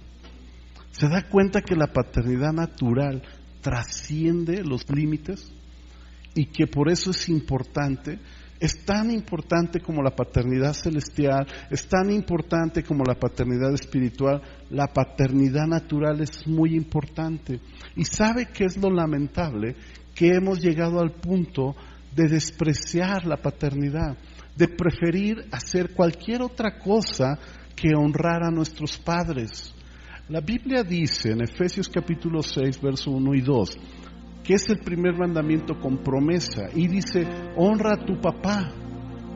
[0.90, 3.23] ¿Se da cuenta que la paternidad natural
[3.61, 5.53] trasciende los límites
[6.35, 8.18] y que por eso es importante
[8.61, 14.87] es tan importante como la paternidad celestial, es tan importante como la paternidad espiritual, la
[14.87, 17.59] paternidad natural es muy importante.
[17.96, 19.77] Y sabe qué es lo lamentable,
[20.14, 21.75] que hemos llegado al punto
[22.14, 24.16] de despreciar la paternidad,
[24.57, 27.38] de preferir hacer cualquier otra cosa
[27.75, 29.75] que honrar a nuestros padres.
[30.29, 33.79] La Biblia dice en Efesios capítulo 6, verso 1 y 2,
[34.44, 36.68] que es el primer mandamiento con promesa.
[36.75, 38.73] Y dice, honra a tu papá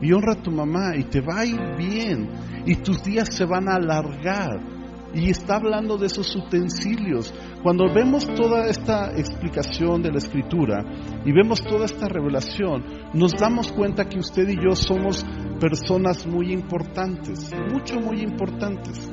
[0.01, 2.29] y honra a tu mamá y te va a ir bien
[2.65, 4.74] y tus días se van a alargar.
[5.15, 7.33] Y está hablando de esos utensilios.
[7.63, 10.83] Cuando vemos toda esta explicación de la escritura
[11.23, 15.25] y vemos toda esta revelación, nos damos cuenta que usted y yo somos
[15.57, 19.09] personas muy importantes, mucho, muy importantes.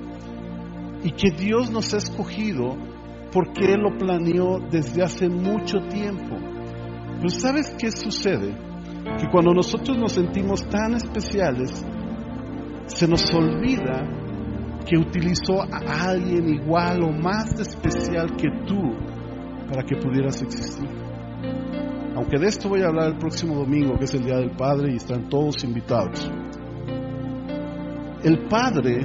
[1.05, 2.77] Y que Dios nos ha escogido
[3.33, 6.37] porque Él lo planeó desde hace mucho tiempo.
[7.17, 8.57] Pero ¿sabes qué sucede?
[9.21, 11.85] Que cuando nosotros nos sentimos tan especiales,
[12.87, 14.22] se nos olvida
[14.85, 18.81] que utilizó a alguien igual o más especial que tú
[19.69, 20.89] para que pudieras existir.
[22.15, 24.93] Aunque de esto voy a hablar el próximo domingo, que es el Día del Padre,
[24.93, 26.31] y están todos invitados.
[28.23, 29.01] El Padre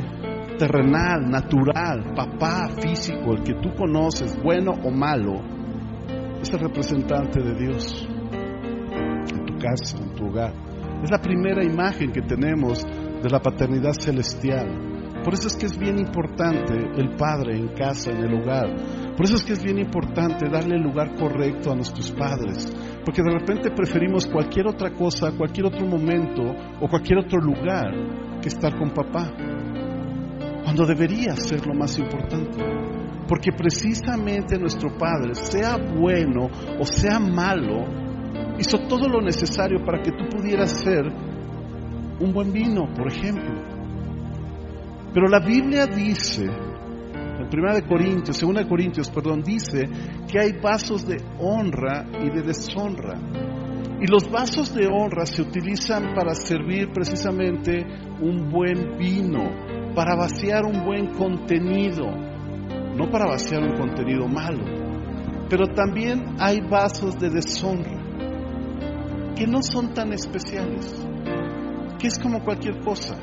[0.57, 5.41] terrenal, natural, papá físico, el que tú conoces, bueno o malo,
[6.41, 8.07] es el representante de Dios
[9.31, 10.53] en tu casa, en tu hogar.
[11.03, 14.86] Es la primera imagen que tenemos de la paternidad celestial,
[15.27, 19.13] Por eso es que es bien importante el padre en casa, en el hogar.
[19.13, 22.73] Por eso es que es bien importante darle el lugar correcto a nuestros padres.
[23.03, 26.43] Porque de repente preferimos cualquier otra cosa, cualquier otro momento
[26.79, 27.91] o cualquier otro lugar
[28.41, 29.29] que estar con papá.
[30.63, 32.63] Cuando debería ser lo más importante.
[33.27, 36.47] Porque precisamente nuestro Padre, sea bueno
[36.79, 37.83] o sea malo,
[38.59, 41.03] hizo todo lo necesario para que tú pudieras ser
[42.17, 43.66] un buen vino, por ejemplo.
[45.13, 49.87] Pero la Biblia dice, en 1 de Corintios, 2 de Corintios, perdón, dice
[50.27, 53.19] que hay vasos de honra y de deshonra.
[53.99, 57.85] Y los vasos de honra se utilizan para servir precisamente
[58.21, 62.05] un buen vino, para vaciar un buen contenido,
[62.95, 64.63] no para vaciar un contenido malo.
[65.49, 68.03] Pero también hay vasos de deshonra,
[69.35, 70.93] que no son tan especiales,
[71.97, 73.15] que es como cualquier cosa.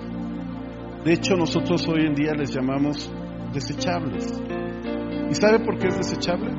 [1.04, 3.12] De hecho, nosotros hoy en día les llamamos
[3.52, 4.42] desechables.
[5.30, 6.50] ¿Y sabe por qué es desechable?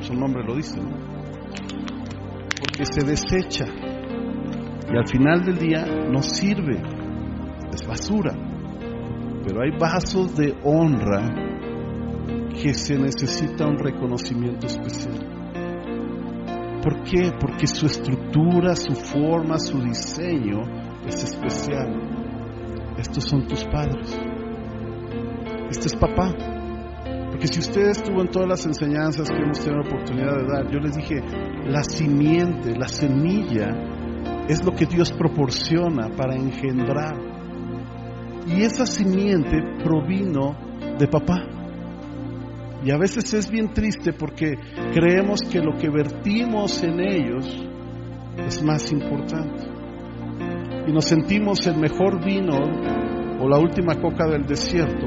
[0.00, 0.96] Su nombre lo dice, ¿no?
[2.60, 3.64] Porque se desecha
[4.90, 6.80] y al final del día no sirve,
[7.74, 8.32] es basura.
[9.44, 11.28] Pero hay vasos de honra
[12.62, 15.18] que se necesita un reconocimiento especial.
[16.82, 17.32] ¿Por qué?
[17.40, 20.62] Porque su estructura, su forma, su diseño
[21.06, 22.17] es especial.
[22.98, 24.18] Estos son tus padres.
[25.70, 26.34] Este es papá.
[27.30, 30.72] Porque si usted estuvo en todas las enseñanzas que hemos tenido la oportunidad de dar,
[30.72, 31.20] yo les dije,
[31.66, 33.68] la simiente, la semilla,
[34.48, 37.14] es lo que Dios proporciona para engendrar.
[38.48, 40.56] Y esa simiente provino
[40.98, 41.44] de papá.
[42.84, 44.54] Y a veces es bien triste porque
[44.92, 47.64] creemos que lo que vertimos en ellos
[48.38, 49.77] es más importante
[50.88, 52.56] y nos sentimos el mejor vino
[53.40, 55.06] o la última coca del desierto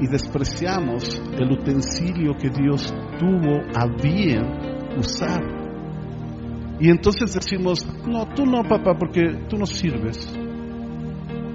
[0.00, 4.42] y despreciamos el utensilio que Dios tuvo a bien
[4.96, 5.42] usar.
[6.80, 10.34] Y entonces decimos, no, tú no, papá, porque tú no sirves.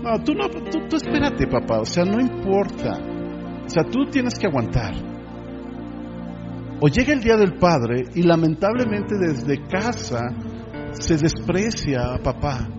[0.04, 3.00] No, tú no, tú, tú espérate, papá, o sea, no importa.
[3.66, 4.94] O sea, tú tienes que aguantar.
[6.80, 10.22] O llega el día del Padre y lamentablemente desde casa
[10.92, 12.70] se desprecia a papá.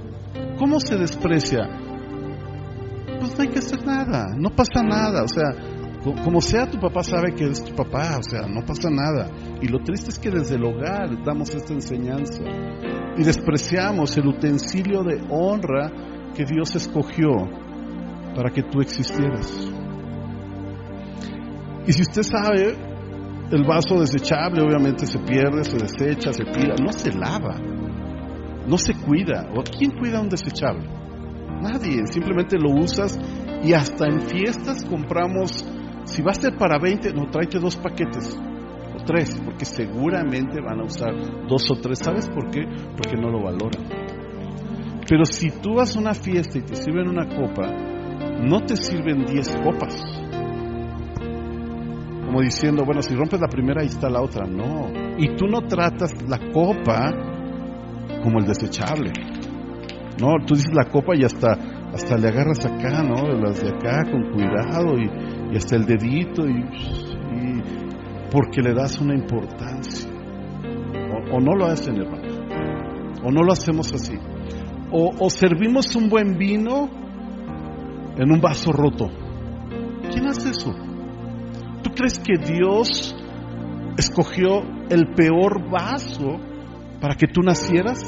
[0.58, 1.68] ¿Cómo se desprecia?
[3.20, 5.52] Pues no hay que hacer nada, no pasa nada, o sea,
[6.24, 9.28] como sea tu papá sabe que es tu papá, o sea, no pasa nada.
[9.60, 12.42] Y lo triste es que desde el hogar damos esta enseñanza
[13.16, 15.90] y despreciamos el utensilio de honra
[16.34, 17.32] que Dios escogió
[18.34, 19.52] para que tú existieras.
[21.86, 22.76] Y si usted sabe,
[23.50, 27.75] el vaso desechable obviamente se pierde, se desecha, se tira, no se lava
[28.66, 29.48] no se cuida.
[29.54, 30.88] ¿O quién cuida un desechable?
[31.60, 33.18] Nadie, simplemente lo usas
[33.62, 35.64] y hasta en fiestas compramos,
[36.04, 40.80] si va a ser para 20, no, tráete dos paquetes o tres, porque seguramente van
[40.80, 41.14] a usar
[41.48, 41.98] dos o tres.
[41.98, 42.64] ¿Sabes por qué?
[42.96, 43.84] Porque no lo valoran.
[45.08, 47.70] Pero si tú vas a una fiesta y te sirven una copa,
[48.42, 49.94] no te sirven 10 copas.
[52.26, 54.46] Como diciendo, bueno, si rompes la primera, ahí está la otra.
[54.46, 54.90] No.
[55.16, 57.35] Y tú no tratas la copa
[58.26, 59.12] como el desechable.
[60.20, 61.52] No, tú dices la copa y hasta,
[61.94, 63.22] hasta le agarras acá, ¿no?
[63.22, 66.64] De las de acá con cuidado y, hasta el dedito y,
[68.28, 70.10] porque le das una importancia.
[71.32, 72.26] O, no lo hacen, hermano.
[73.22, 74.16] O no lo hacemos así.
[74.90, 76.90] O, o servimos un buen vino
[78.16, 79.06] en un vaso roto.
[80.10, 80.74] ¿Quién hace eso?
[81.84, 83.14] ¿Tú crees que Dios
[83.96, 86.55] escogió el peor vaso
[87.06, 88.02] para que tú nacieras?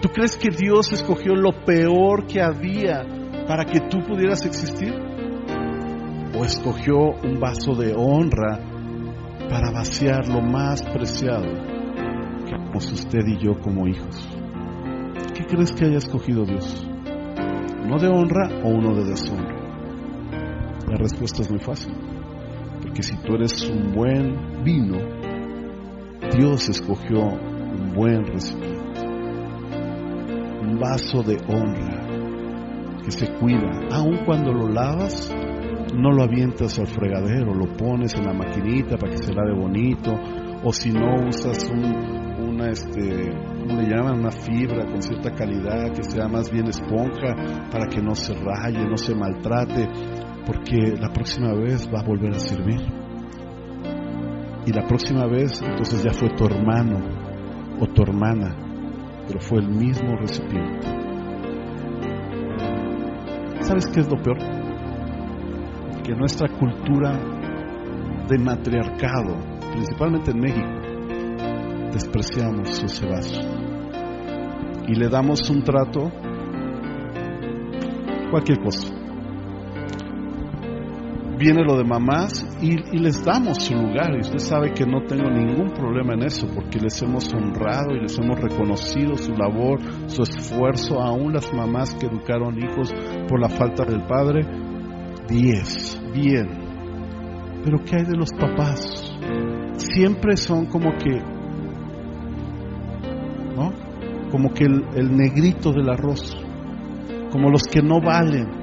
[0.00, 3.04] ¿Tú crees que Dios escogió lo peor que había
[3.46, 4.94] para que tú pudieras existir?
[6.34, 8.58] ¿O escogió un vaso de honra
[9.50, 11.44] para vaciar lo más preciado
[12.46, 14.16] que somos usted y yo como hijos?
[15.34, 16.88] ¿Qué crees que haya escogido Dios?
[17.84, 19.54] ¿Uno de honra o uno de deshonra?
[20.88, 21.92] La respuesta es muy fácil.
[22.80, 24.96] Porque si tú eres un buen vino,
[26.34, 27.47] Dios escogió
[27.98, 29.00] buen recipiente,
[30.62, 32.06] un vaso de honra
[33.02, 33.88] que se cuida.
[33.90, 35.34] Aun cuando lo lavas,
[35.96, 40.12] no lo avientas al fregadero, lo pones en la maquinita para que se lave bonito,
[40.62, 43.32] o si no usas un, una, este,
[43.66, 44.00] ¿cómo le?
[44.00, 47.34] Una fibra con cierta calidad que sea más bien esponja
[47.68, 49.88] para que no se raye, no se maltrate,
[50.46, 52.80] porque la próxima vez va a volver a servir.
[54.66, 57.17] Y la próxima vez, entonces ya fue tu hermano
[57.80, 58.56] o tu hermana,
[59.26, 60.86] pero fue el mismo recipiente.
[63.60, 64.58] ¿Sabes qué es lo peor?
[66.08, 67.20] que nuestra cultura
[68.28, 69.36] de matriarcado,
[69.72, 70.66] principalmente en México,
[71.92, 73.42] despreciamos ese vaso
[74.86, 76.10] y le damos un trato,
[78.30, 78.97] cualquier cosa.
[81.38, 84.12] Viene lo de mamás y, les damos su lugar.
[84.16, 88.00] Y usted sabe que no tengo ningún problema en eso, porque les hemos honrado y
[88.00, 92.92] les hemos reconocido su labor, su esfuerzo, aún las mamás que educaron hijos
[93.28, 94.44] por la falta del padre.
[95.28, 96.48] Diez, bien.
[97.64, 99.16] Pero ¿qué hay de los papás?
[99.76, 101.22] Siempre son como que,
[103.54, 103.72] ¿no?
[104.32, 106.36] Como que el negrito del arroz,
[107.30, 108.57] como los que no valen.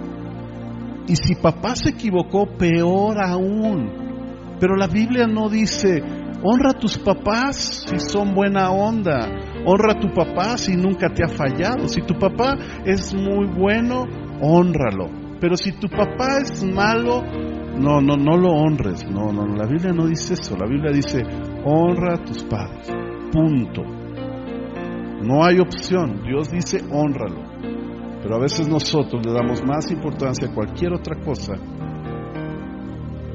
[1.08, 4.06] Y si papá se equivocó, peor aún.
[4.60, 6.02] Pero la Biblia no dice,
[6.42, 9.30] honra a tus papás si son buena onda.
[9.66, 11.88] Honra a tu papá si nunca te ha fallado.
[11.88, 14.06] Si tu papá es muy bueno,
[14.42, 15.10] honralo.
[15.40, 17.22] Pero si tu papá es malo,
[17.78, 19.06] no, no, no lo honres.
[19.10, 20.56] No, no, la Biblia no dice eso.
[20.58, 21.22] La Biblia dice,
[21.64, 22.90] honra a tus padres.
[23.32, 23.84] Punto.
[25.22, 26.24] No hay opción.
[26.24, 27.45] Dios dice, honralo.
[28.26, 31.54] Pero a veces nosotros le damos más importancia a cualquier otra cosa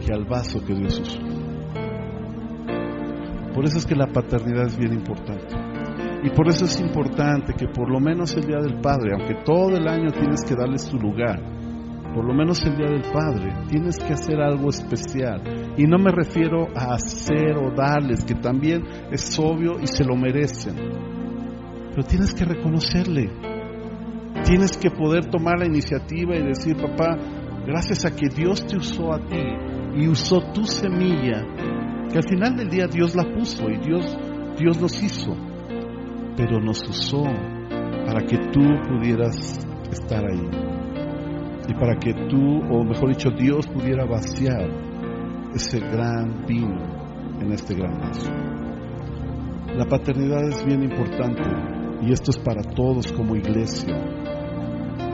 [0.04, 1.20] que al vaso que Dios usó.
[3.54, 5.54] Por eso es que la paternidad es bien importante.
[6.24, 9.76] Y por eso es importante que por lo menos el Día del Padre, aunque todo
[9.76, 11.40] el año tienes que darle su lugar,
[12.12, 15.72] por lo menos el Día del Padre tienes que hacer algo especial.
[15.76, 18.82] Y no me refiero a hacer o darles, que también
[19.12, 20.74] es obvio y se lo merecen.
[21.90, 23.49] Pero tienes que reconocerle,
[24.50, 27.16] Tienes que poder tomar la iniciativa y decir, papá,
[27.64, 29.44] gracias a que Dios te usó a ti
[29.94, 31.46] y usó tu semilla,
[32.10, 34.18] que al final del día Dios la puso y Dios,
[34.58, 35.36] Dios nos hizo,
[36.36, 37.22] pero nos usó
[38.04, 40.50] para que tú pudieras estar ahí.
[41.68, 44.68] Y para que tú, o mejor dicho, Dios pudiera vaciar
[45.54, 48.32] ese gran vino en este gran vaso.
[49.76, 51.44] La paternidad es bien importante
[52.02, 54.19] y esto es para todos como iglesia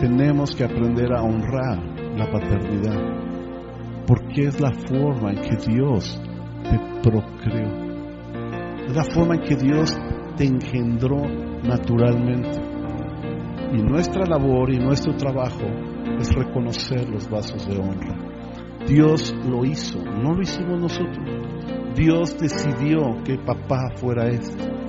[0.01, 1.79] tenemos que aprender a honrar
[2.17, 6.21] la paternidad, porque es la forma en que Dios
[6.63, 7.69] te procreó,
[8.87, 9.97] es la forma en que Dios
[10.37, 11.23] te engendró
[11.63, 12.61] naturalmente.
[13.73, 15.67] Y nuestra labor y nuestro trabajo
[16.19, 18.17] es reconocer los vasos de honra.
[18.87, 21.29] Dios lo hizo, no lo hicimos nosotros.
[21.97, 24.86] Dios decidió que papá fuera este.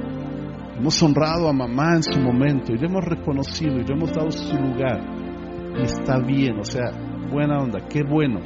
[0.77, 4.29] Hemos honrado a mamá en su momento y le hemos reconocido y le hemos dado
[4.29, 5.01] su lugar.
[5.75, 6.91] Y está bien, o sea,
[7.31, 8.39] buena onda, qué bueno.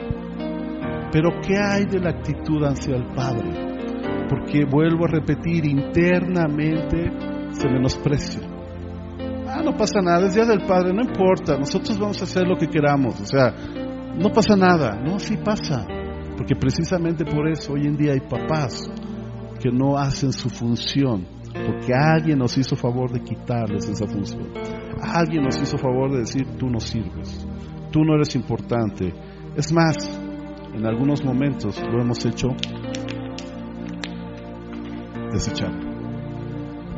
[1.12, 4.28] Pero ¿qué hay de la actitud hacia el Padre?
[4.30, 7.12] Porque vuelvo a repetir, internamente
[7.52, 8.48] se menosprecia.
[9.50, 12.56] Ah, no pasa nada, es Día del Padre, no importa, nosotros vamos a hacer lo
[12.56, 13.54] que queramos, o sea,
[14.18, 14.96] no pasa nada.
[15.04, 15.86] No, sí pasa,
[16.38, 18.90] porque precisamente por eso hoy en día hay papás
[19.60, 24.50] que no hacen su función porque alguien nos hizo favor de quitarles esa función.
[25.02, 27.48] Alguien nos hizo favor de decir, tú no sirves,
[27.92, 29.14] tú no eres importante.
[29.56, 30.20] Es más,
[30.74, 32.50] en algunos momentos lo hemos hecho
[35.32, 35.72] desechar.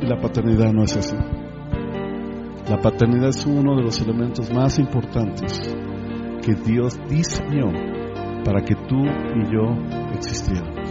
[0.00, 1.16] Y la paternidad no es así.
[2.68, 5.76] La paternidad es uno de los elementos más importantes
[6.42, 7.72] que Dios diseñó
[8.44, 10.90] para que tú y yo existiéramos.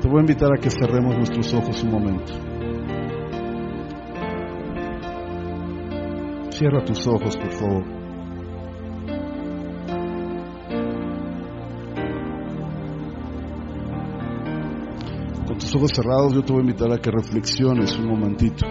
[0.00, 2.53] Te voy a invitar a que cerremos nuestros ojos un momento.
[6.54, 7.84] Cierra tus ojos, por favor.
[15.48, 18.64] Con tus ojos cerrados yo te voy a invitar a que reflexiones un momentito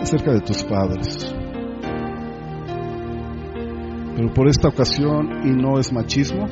[0.00, 1.34] acerca de tus padres.
[4.16, 6.46] Pero por esta ocasión, y no es machismo,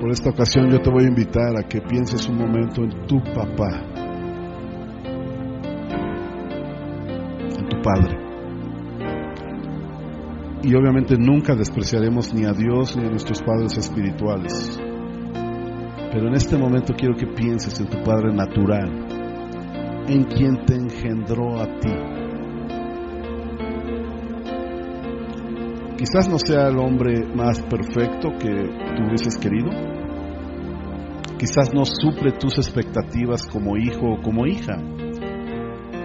[0.00, 3.20] por esta ocasión yo te voy a invitar a que pienses un momento en tu
[3.34, 3.89] papá.
[7.82, 8.16] Padre.
[10.62, 14.78] Y obviamente nunca despreciaremos ni a Dios ni a nuestros padres espirituales.
[16.12, 21.60] Pero en este momento quiero que pienses en tu Padre natural, en quien te engendró
[21.60, 21.92] a ti.
[25.96, 29.70] Quizás no sea el hombre más perfecto que tú hubieses querido.
[31.38, 34.76] Quizás no suple tus expectativas como hijo o como hija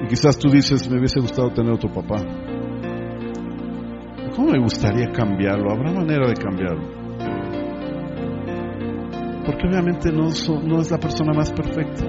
[0.06, 2.22] y quizás tú dices, me hubiese gustado tener otro papá.
[4.36, 5.72] ¿Cómo me gustaría cambiarlo?
[5.72, 6.84] ¿Habrá manera de cambiarlo?
[9.46, 10.30] Porque obviamente no,
[10.64, 12.06] no es la persona más perfecta.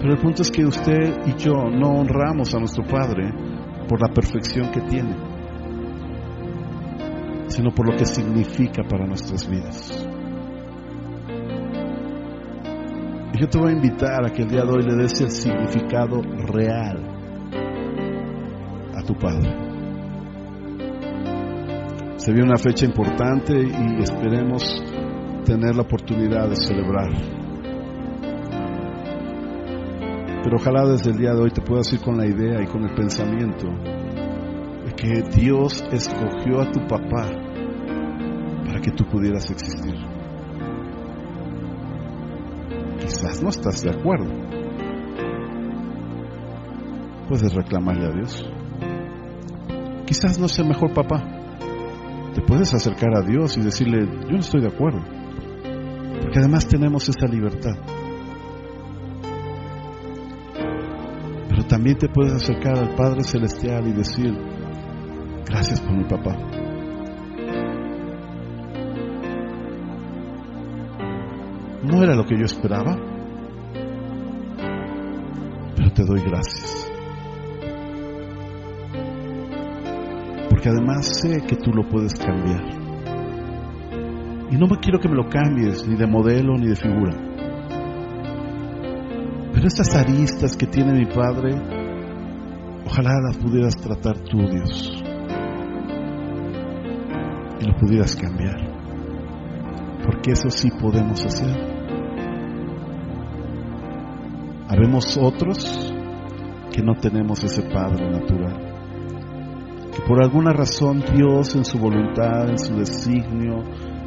[0.00, 3.30] Pero el punto es que usted y yo no honramos a nuestro Padre
[3.86, 5.14] por la perfección que tiene,
[7.48, 10.13] sino por lo que significa para nuestras vidas.
[13.34, 15.30] Y yo te voy a invitar a que el día de hoy le des el
[15.30, 17.04] significado real
[18.94, 19.50] a tu Padre.
[22.14, 24.62] Se viene una fecha importante y esperemos
[25.44, 27.10] tener la oportunidad de celebrar.
[30.44, 32.84] Pero ojalá desde el día de hoy te puedas ir con la idea y con
[32.84, 37.32] el pensamiento de que Dios escogió a tu papá
[38.64, 40.13] para que tú pudieras existir.
[43.04, 44.32] Quizás no estás de acuerdo.
[47.28, 48.50] Puedes reclamarle a Dios.
[50.06, 51.22] Quizás no sea mejor papá.
[52.34, 55.02] Te puedes acercar a Dios y decirle, yo no estoy de acuerdo.
[56.22, 57.74] Porque además tenemos esa libertad.
[61.50, 64.32] Pero también te puedes acercar al Padre Celestial y decir,
[65.44, 66.63] gracias por mi papá.
[71.94, 72.96] No era lo que yo esperaba,
[75.76, 76.90] pero te doy gracias.
[80.50, 82.64] Porque además sé que tú lo puedes cambiar.
[84.50, 87.12] Y no me quiero que me lo cambies ni de modelo ni de figura.
[89.52, 91.54] Pero estas aristas que tiene mi Padre,
[92.86, 95.00] ojalá las pudieras tratar tú, Dios.
[97.60, 98.56] Y lo pudieras cambiar.
[100.04, 101.73] Porque eso sí podemos hacer.
[104.68, 105.92] Habemos otros
[106.72, 109.90] que no tenemos ese Padre natural.
[109.92, 113.62] Que por alguna razón Dios en su voluntad, en su designio,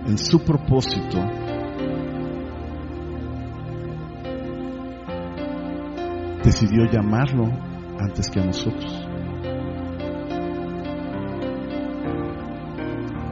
[0.05, 1.19] en su propósito,
[6.43, 7.45] decidió llamarlo
[7.99, 9.07] antes que a nosotros.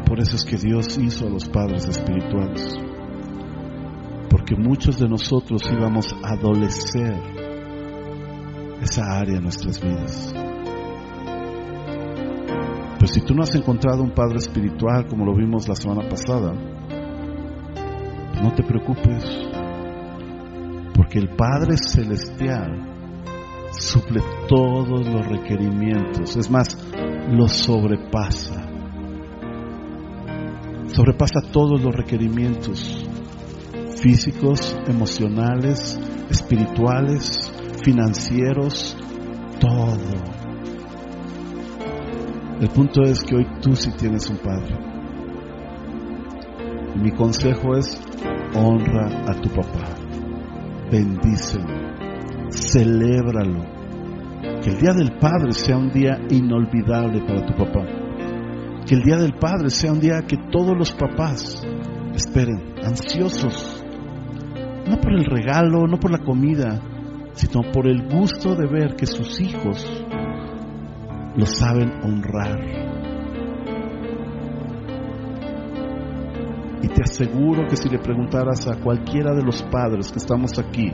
[0.05, 2.77] Por eso es que Dios hizo a los padres espirituales
[4.47, 7.19] porque muchos de nosotros íbamos a adolecer
[8.79, 10.31] esa área en nuestras vidas.
[12.93, 16.53] Pero si tú no has encontrado un padre espiritual como lo vimos la semana pasada,
[18.43, 19.25] no te preocupes,
[20.93, 23.25] porque el Padre Celestial
[23.71, 26.77] suple todos los requerimientos, es más,
[27.31, 28.63] los sobrepasa,
[30.93, 33.09] sobrepasa todos los requerimientos
[33.95, 37.51] físicos, emocionales, espirituales,
[37.83, 38.97] financieros,
[39.59, 40.35] todo.
[42.59, 44.77] El punto es que hoy tú sí tienes un padre.
[46.95, 47.99] Y mi consejo es
[48.55, 49.95] honra a tu papá,
[50.89, 51.67] bendícelo,
[52.49, 53.75] celébralo.
[54.61, 57.85] Que el día del padre sea un día inolvidable para tu papá.
[58.85, 61.61] Que el día del padre sea un día que todos los papás
[62.13, 63.74] esperen, ansiosos,
[64.87, 66.79] no por el regalo, no por la comida,
[67.33, 69.85] sino por el gusto de ver que sus hijos
[71.35, 72.59] lo saben honrar.
[76.81, 80.91] Y te aseguro que si le preguntaras a cualquiera de los padres que estamos aquí,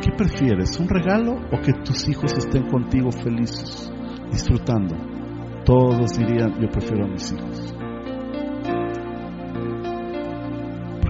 [0.00, 0.78] ¿qué prefieres?
[0.78, 3.92] ¿Un regalo o que tus hijos estén contigo felices,
[4.30, 4.96] disfrutando?
[5.64, 7.74] Todos dirían, yo prefiero a mis hijos.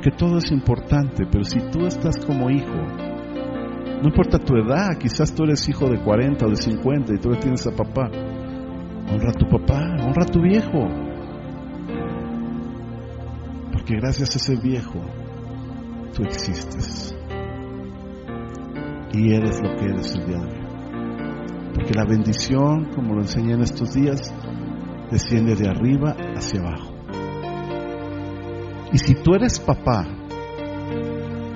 [0.05, 2.77] Que todo es importante, pero si tú estás como hijo,
[4.03, 7.31] no importa tu edad, quizás tú eres hijo de 40 o de 50 y tú
[7.41, 8.11] tienes a papá,
[9.11, 10.87] honra a tu papá, honra a tu viejo,
[13.73, 15.01] porque gracias a ese viejo
[16.15, 17.17] tú existes
[19.15, 20.65] y eres lo que eres el día de hoy.
[21.77, 24.35] Porque la bendición, como lo enseñé en estos días,
[25.11, 26.94] desciende de arriba hacia abajo.
[28.95, 30.07] Y si tú eres papá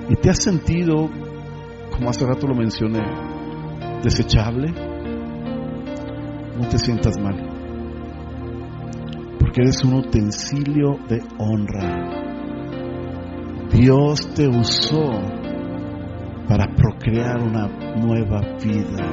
[0.09, 1.09] y te has sentido,
[1.89, 2.99] como hace rato lo mencioné,
[4.03, 4.73] desechable,
[6.57, 7.37] no te sientas mal.
[9.39, 12.09] Porque eres un utensilio de honra.
[13.71, 15.09] Dios te usó
[16.45, 19.05] para procrear una nueva vida.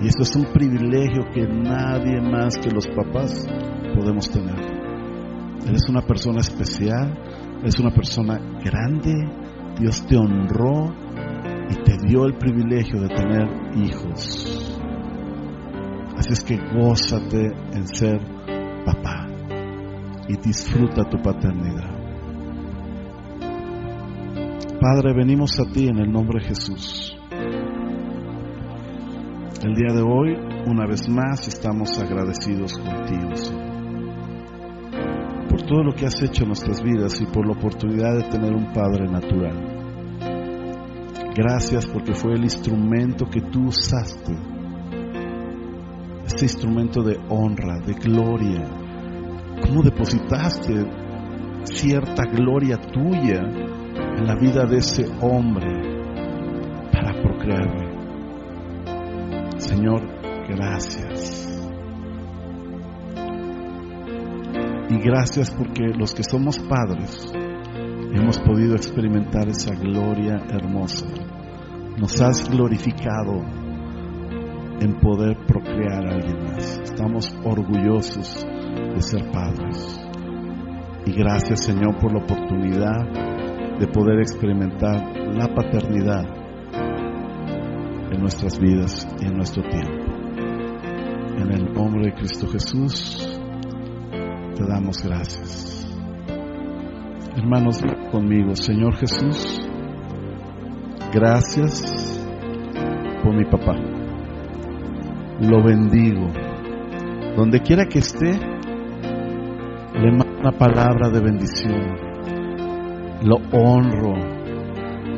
[0.00, 3.48] Y eso es un privilegio que nadie más que los papás
[3.96, 4.77] podemos tener.
[5.66, 7.12] Eres una persona especial,
[7.60, 9.14] eres una persona grande,
[9.78, 10.94] Dios te honró
[11.70, 14.78] y te dio el privilegio de tener hijos.
[16.16, 18.18] Así es que gózate en ser
[18.84, 19.26] papá
[20.28, 21.98] y disfruta tu paternidad.
[24.80, 27.16] Padre, venimos a ti en el nombre de Jesús.
[29.64, 30.36] El día de hoy,
[30.66, 33.67] una vez más, estamos agradecidos contigo, Señor,
[35.58, 38.54] por todo lo que has hecho en nuestras vidas y por la oportunidad de tener
[38.54, 39.76] un Padre natural.
[41.34, 44.32] Gracias porque fue el instrumento que tú usaste,
[46.26, 48.64] este instrumento de honra, de gloria.
[49.62, 50.86] ¿Cómo depositaste
[51.64, 55.66] cierta gloria tuya en la vida de ese hombre
[56.92, 57.88] para procrearme?
[59.58, 60.02] Señor,
[60.48, 61.37] gracias.
[65.02, 67.32] Gracias porque los que somos padres
[68.12, 71.06] hemos podido experimentar esa gloria hermosa.
[71.96, 73.40] Nos has glorificado
[74.80, 76.80] en poder procrear a alguien más.
[76.82, 80.00] Estamos orgullosos de ser padres.
[81.06, 86.26] Y gracias Señor por la oportunidad de poder experimentar la paternidad
[88.10, 90.04] en nuestras vidas y en nuestro tiempo.
[91.38, 93.37] En el nombre de Cristo Jesús,
[94.58, 95.86] te damos gracias.
[97.36, 97.80] Hermanos,
[98.10, 99.60] conmigo, Señor Jesús,
[101.12, 102.26] gracias
[103.22, 103.76] por mi papá.
[105.40, 106.26] Lo bendigo.
[107.36, 108.32] Donde quiera que esté,
[109.94, 111.96] le mando una palabra de bendición.
[113.22, 114.14] Lo honro,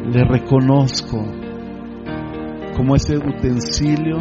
[0.07, 1.17] le reconozco
[2.77, 4.19] como ese utensilio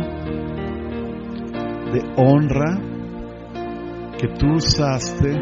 [1.92, 2.89] de honra
[4.20, 5.34] que tú usaste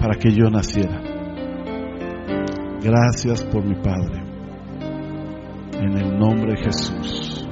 [0.00, 1.02] para que yo naciera.
[2.82, 4.22] Gracias por mi Padre.
[5.78, 7.46] En el nombre de Jesús.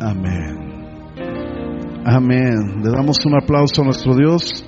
[0.00, 0.62] Amén.
[2.06, 2.82] Amén.
[2.82, 4.64] Le damos un aplauso a nuestro Dios.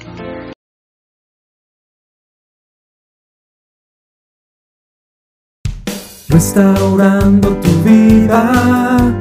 [6.29, 9.17] Restaurando tu vida,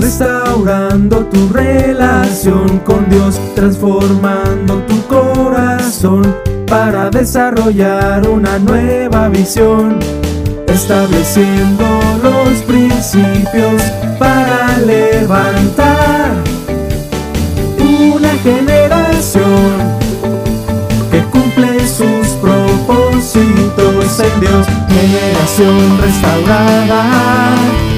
[0.00, 6.36] restaurando tu relación con Dios, transformando tu corazón
[6.66, 9.98] para desarrollar una nueva visión,
[10.68, 11.84] estableciendo
[12.22, 13.82] los principios
[14.18, 16.32] para levantar
[17.80, 19.98] una generación
[21.10, 27.97] que cumple sus propósitos en Dios, generación restaurada.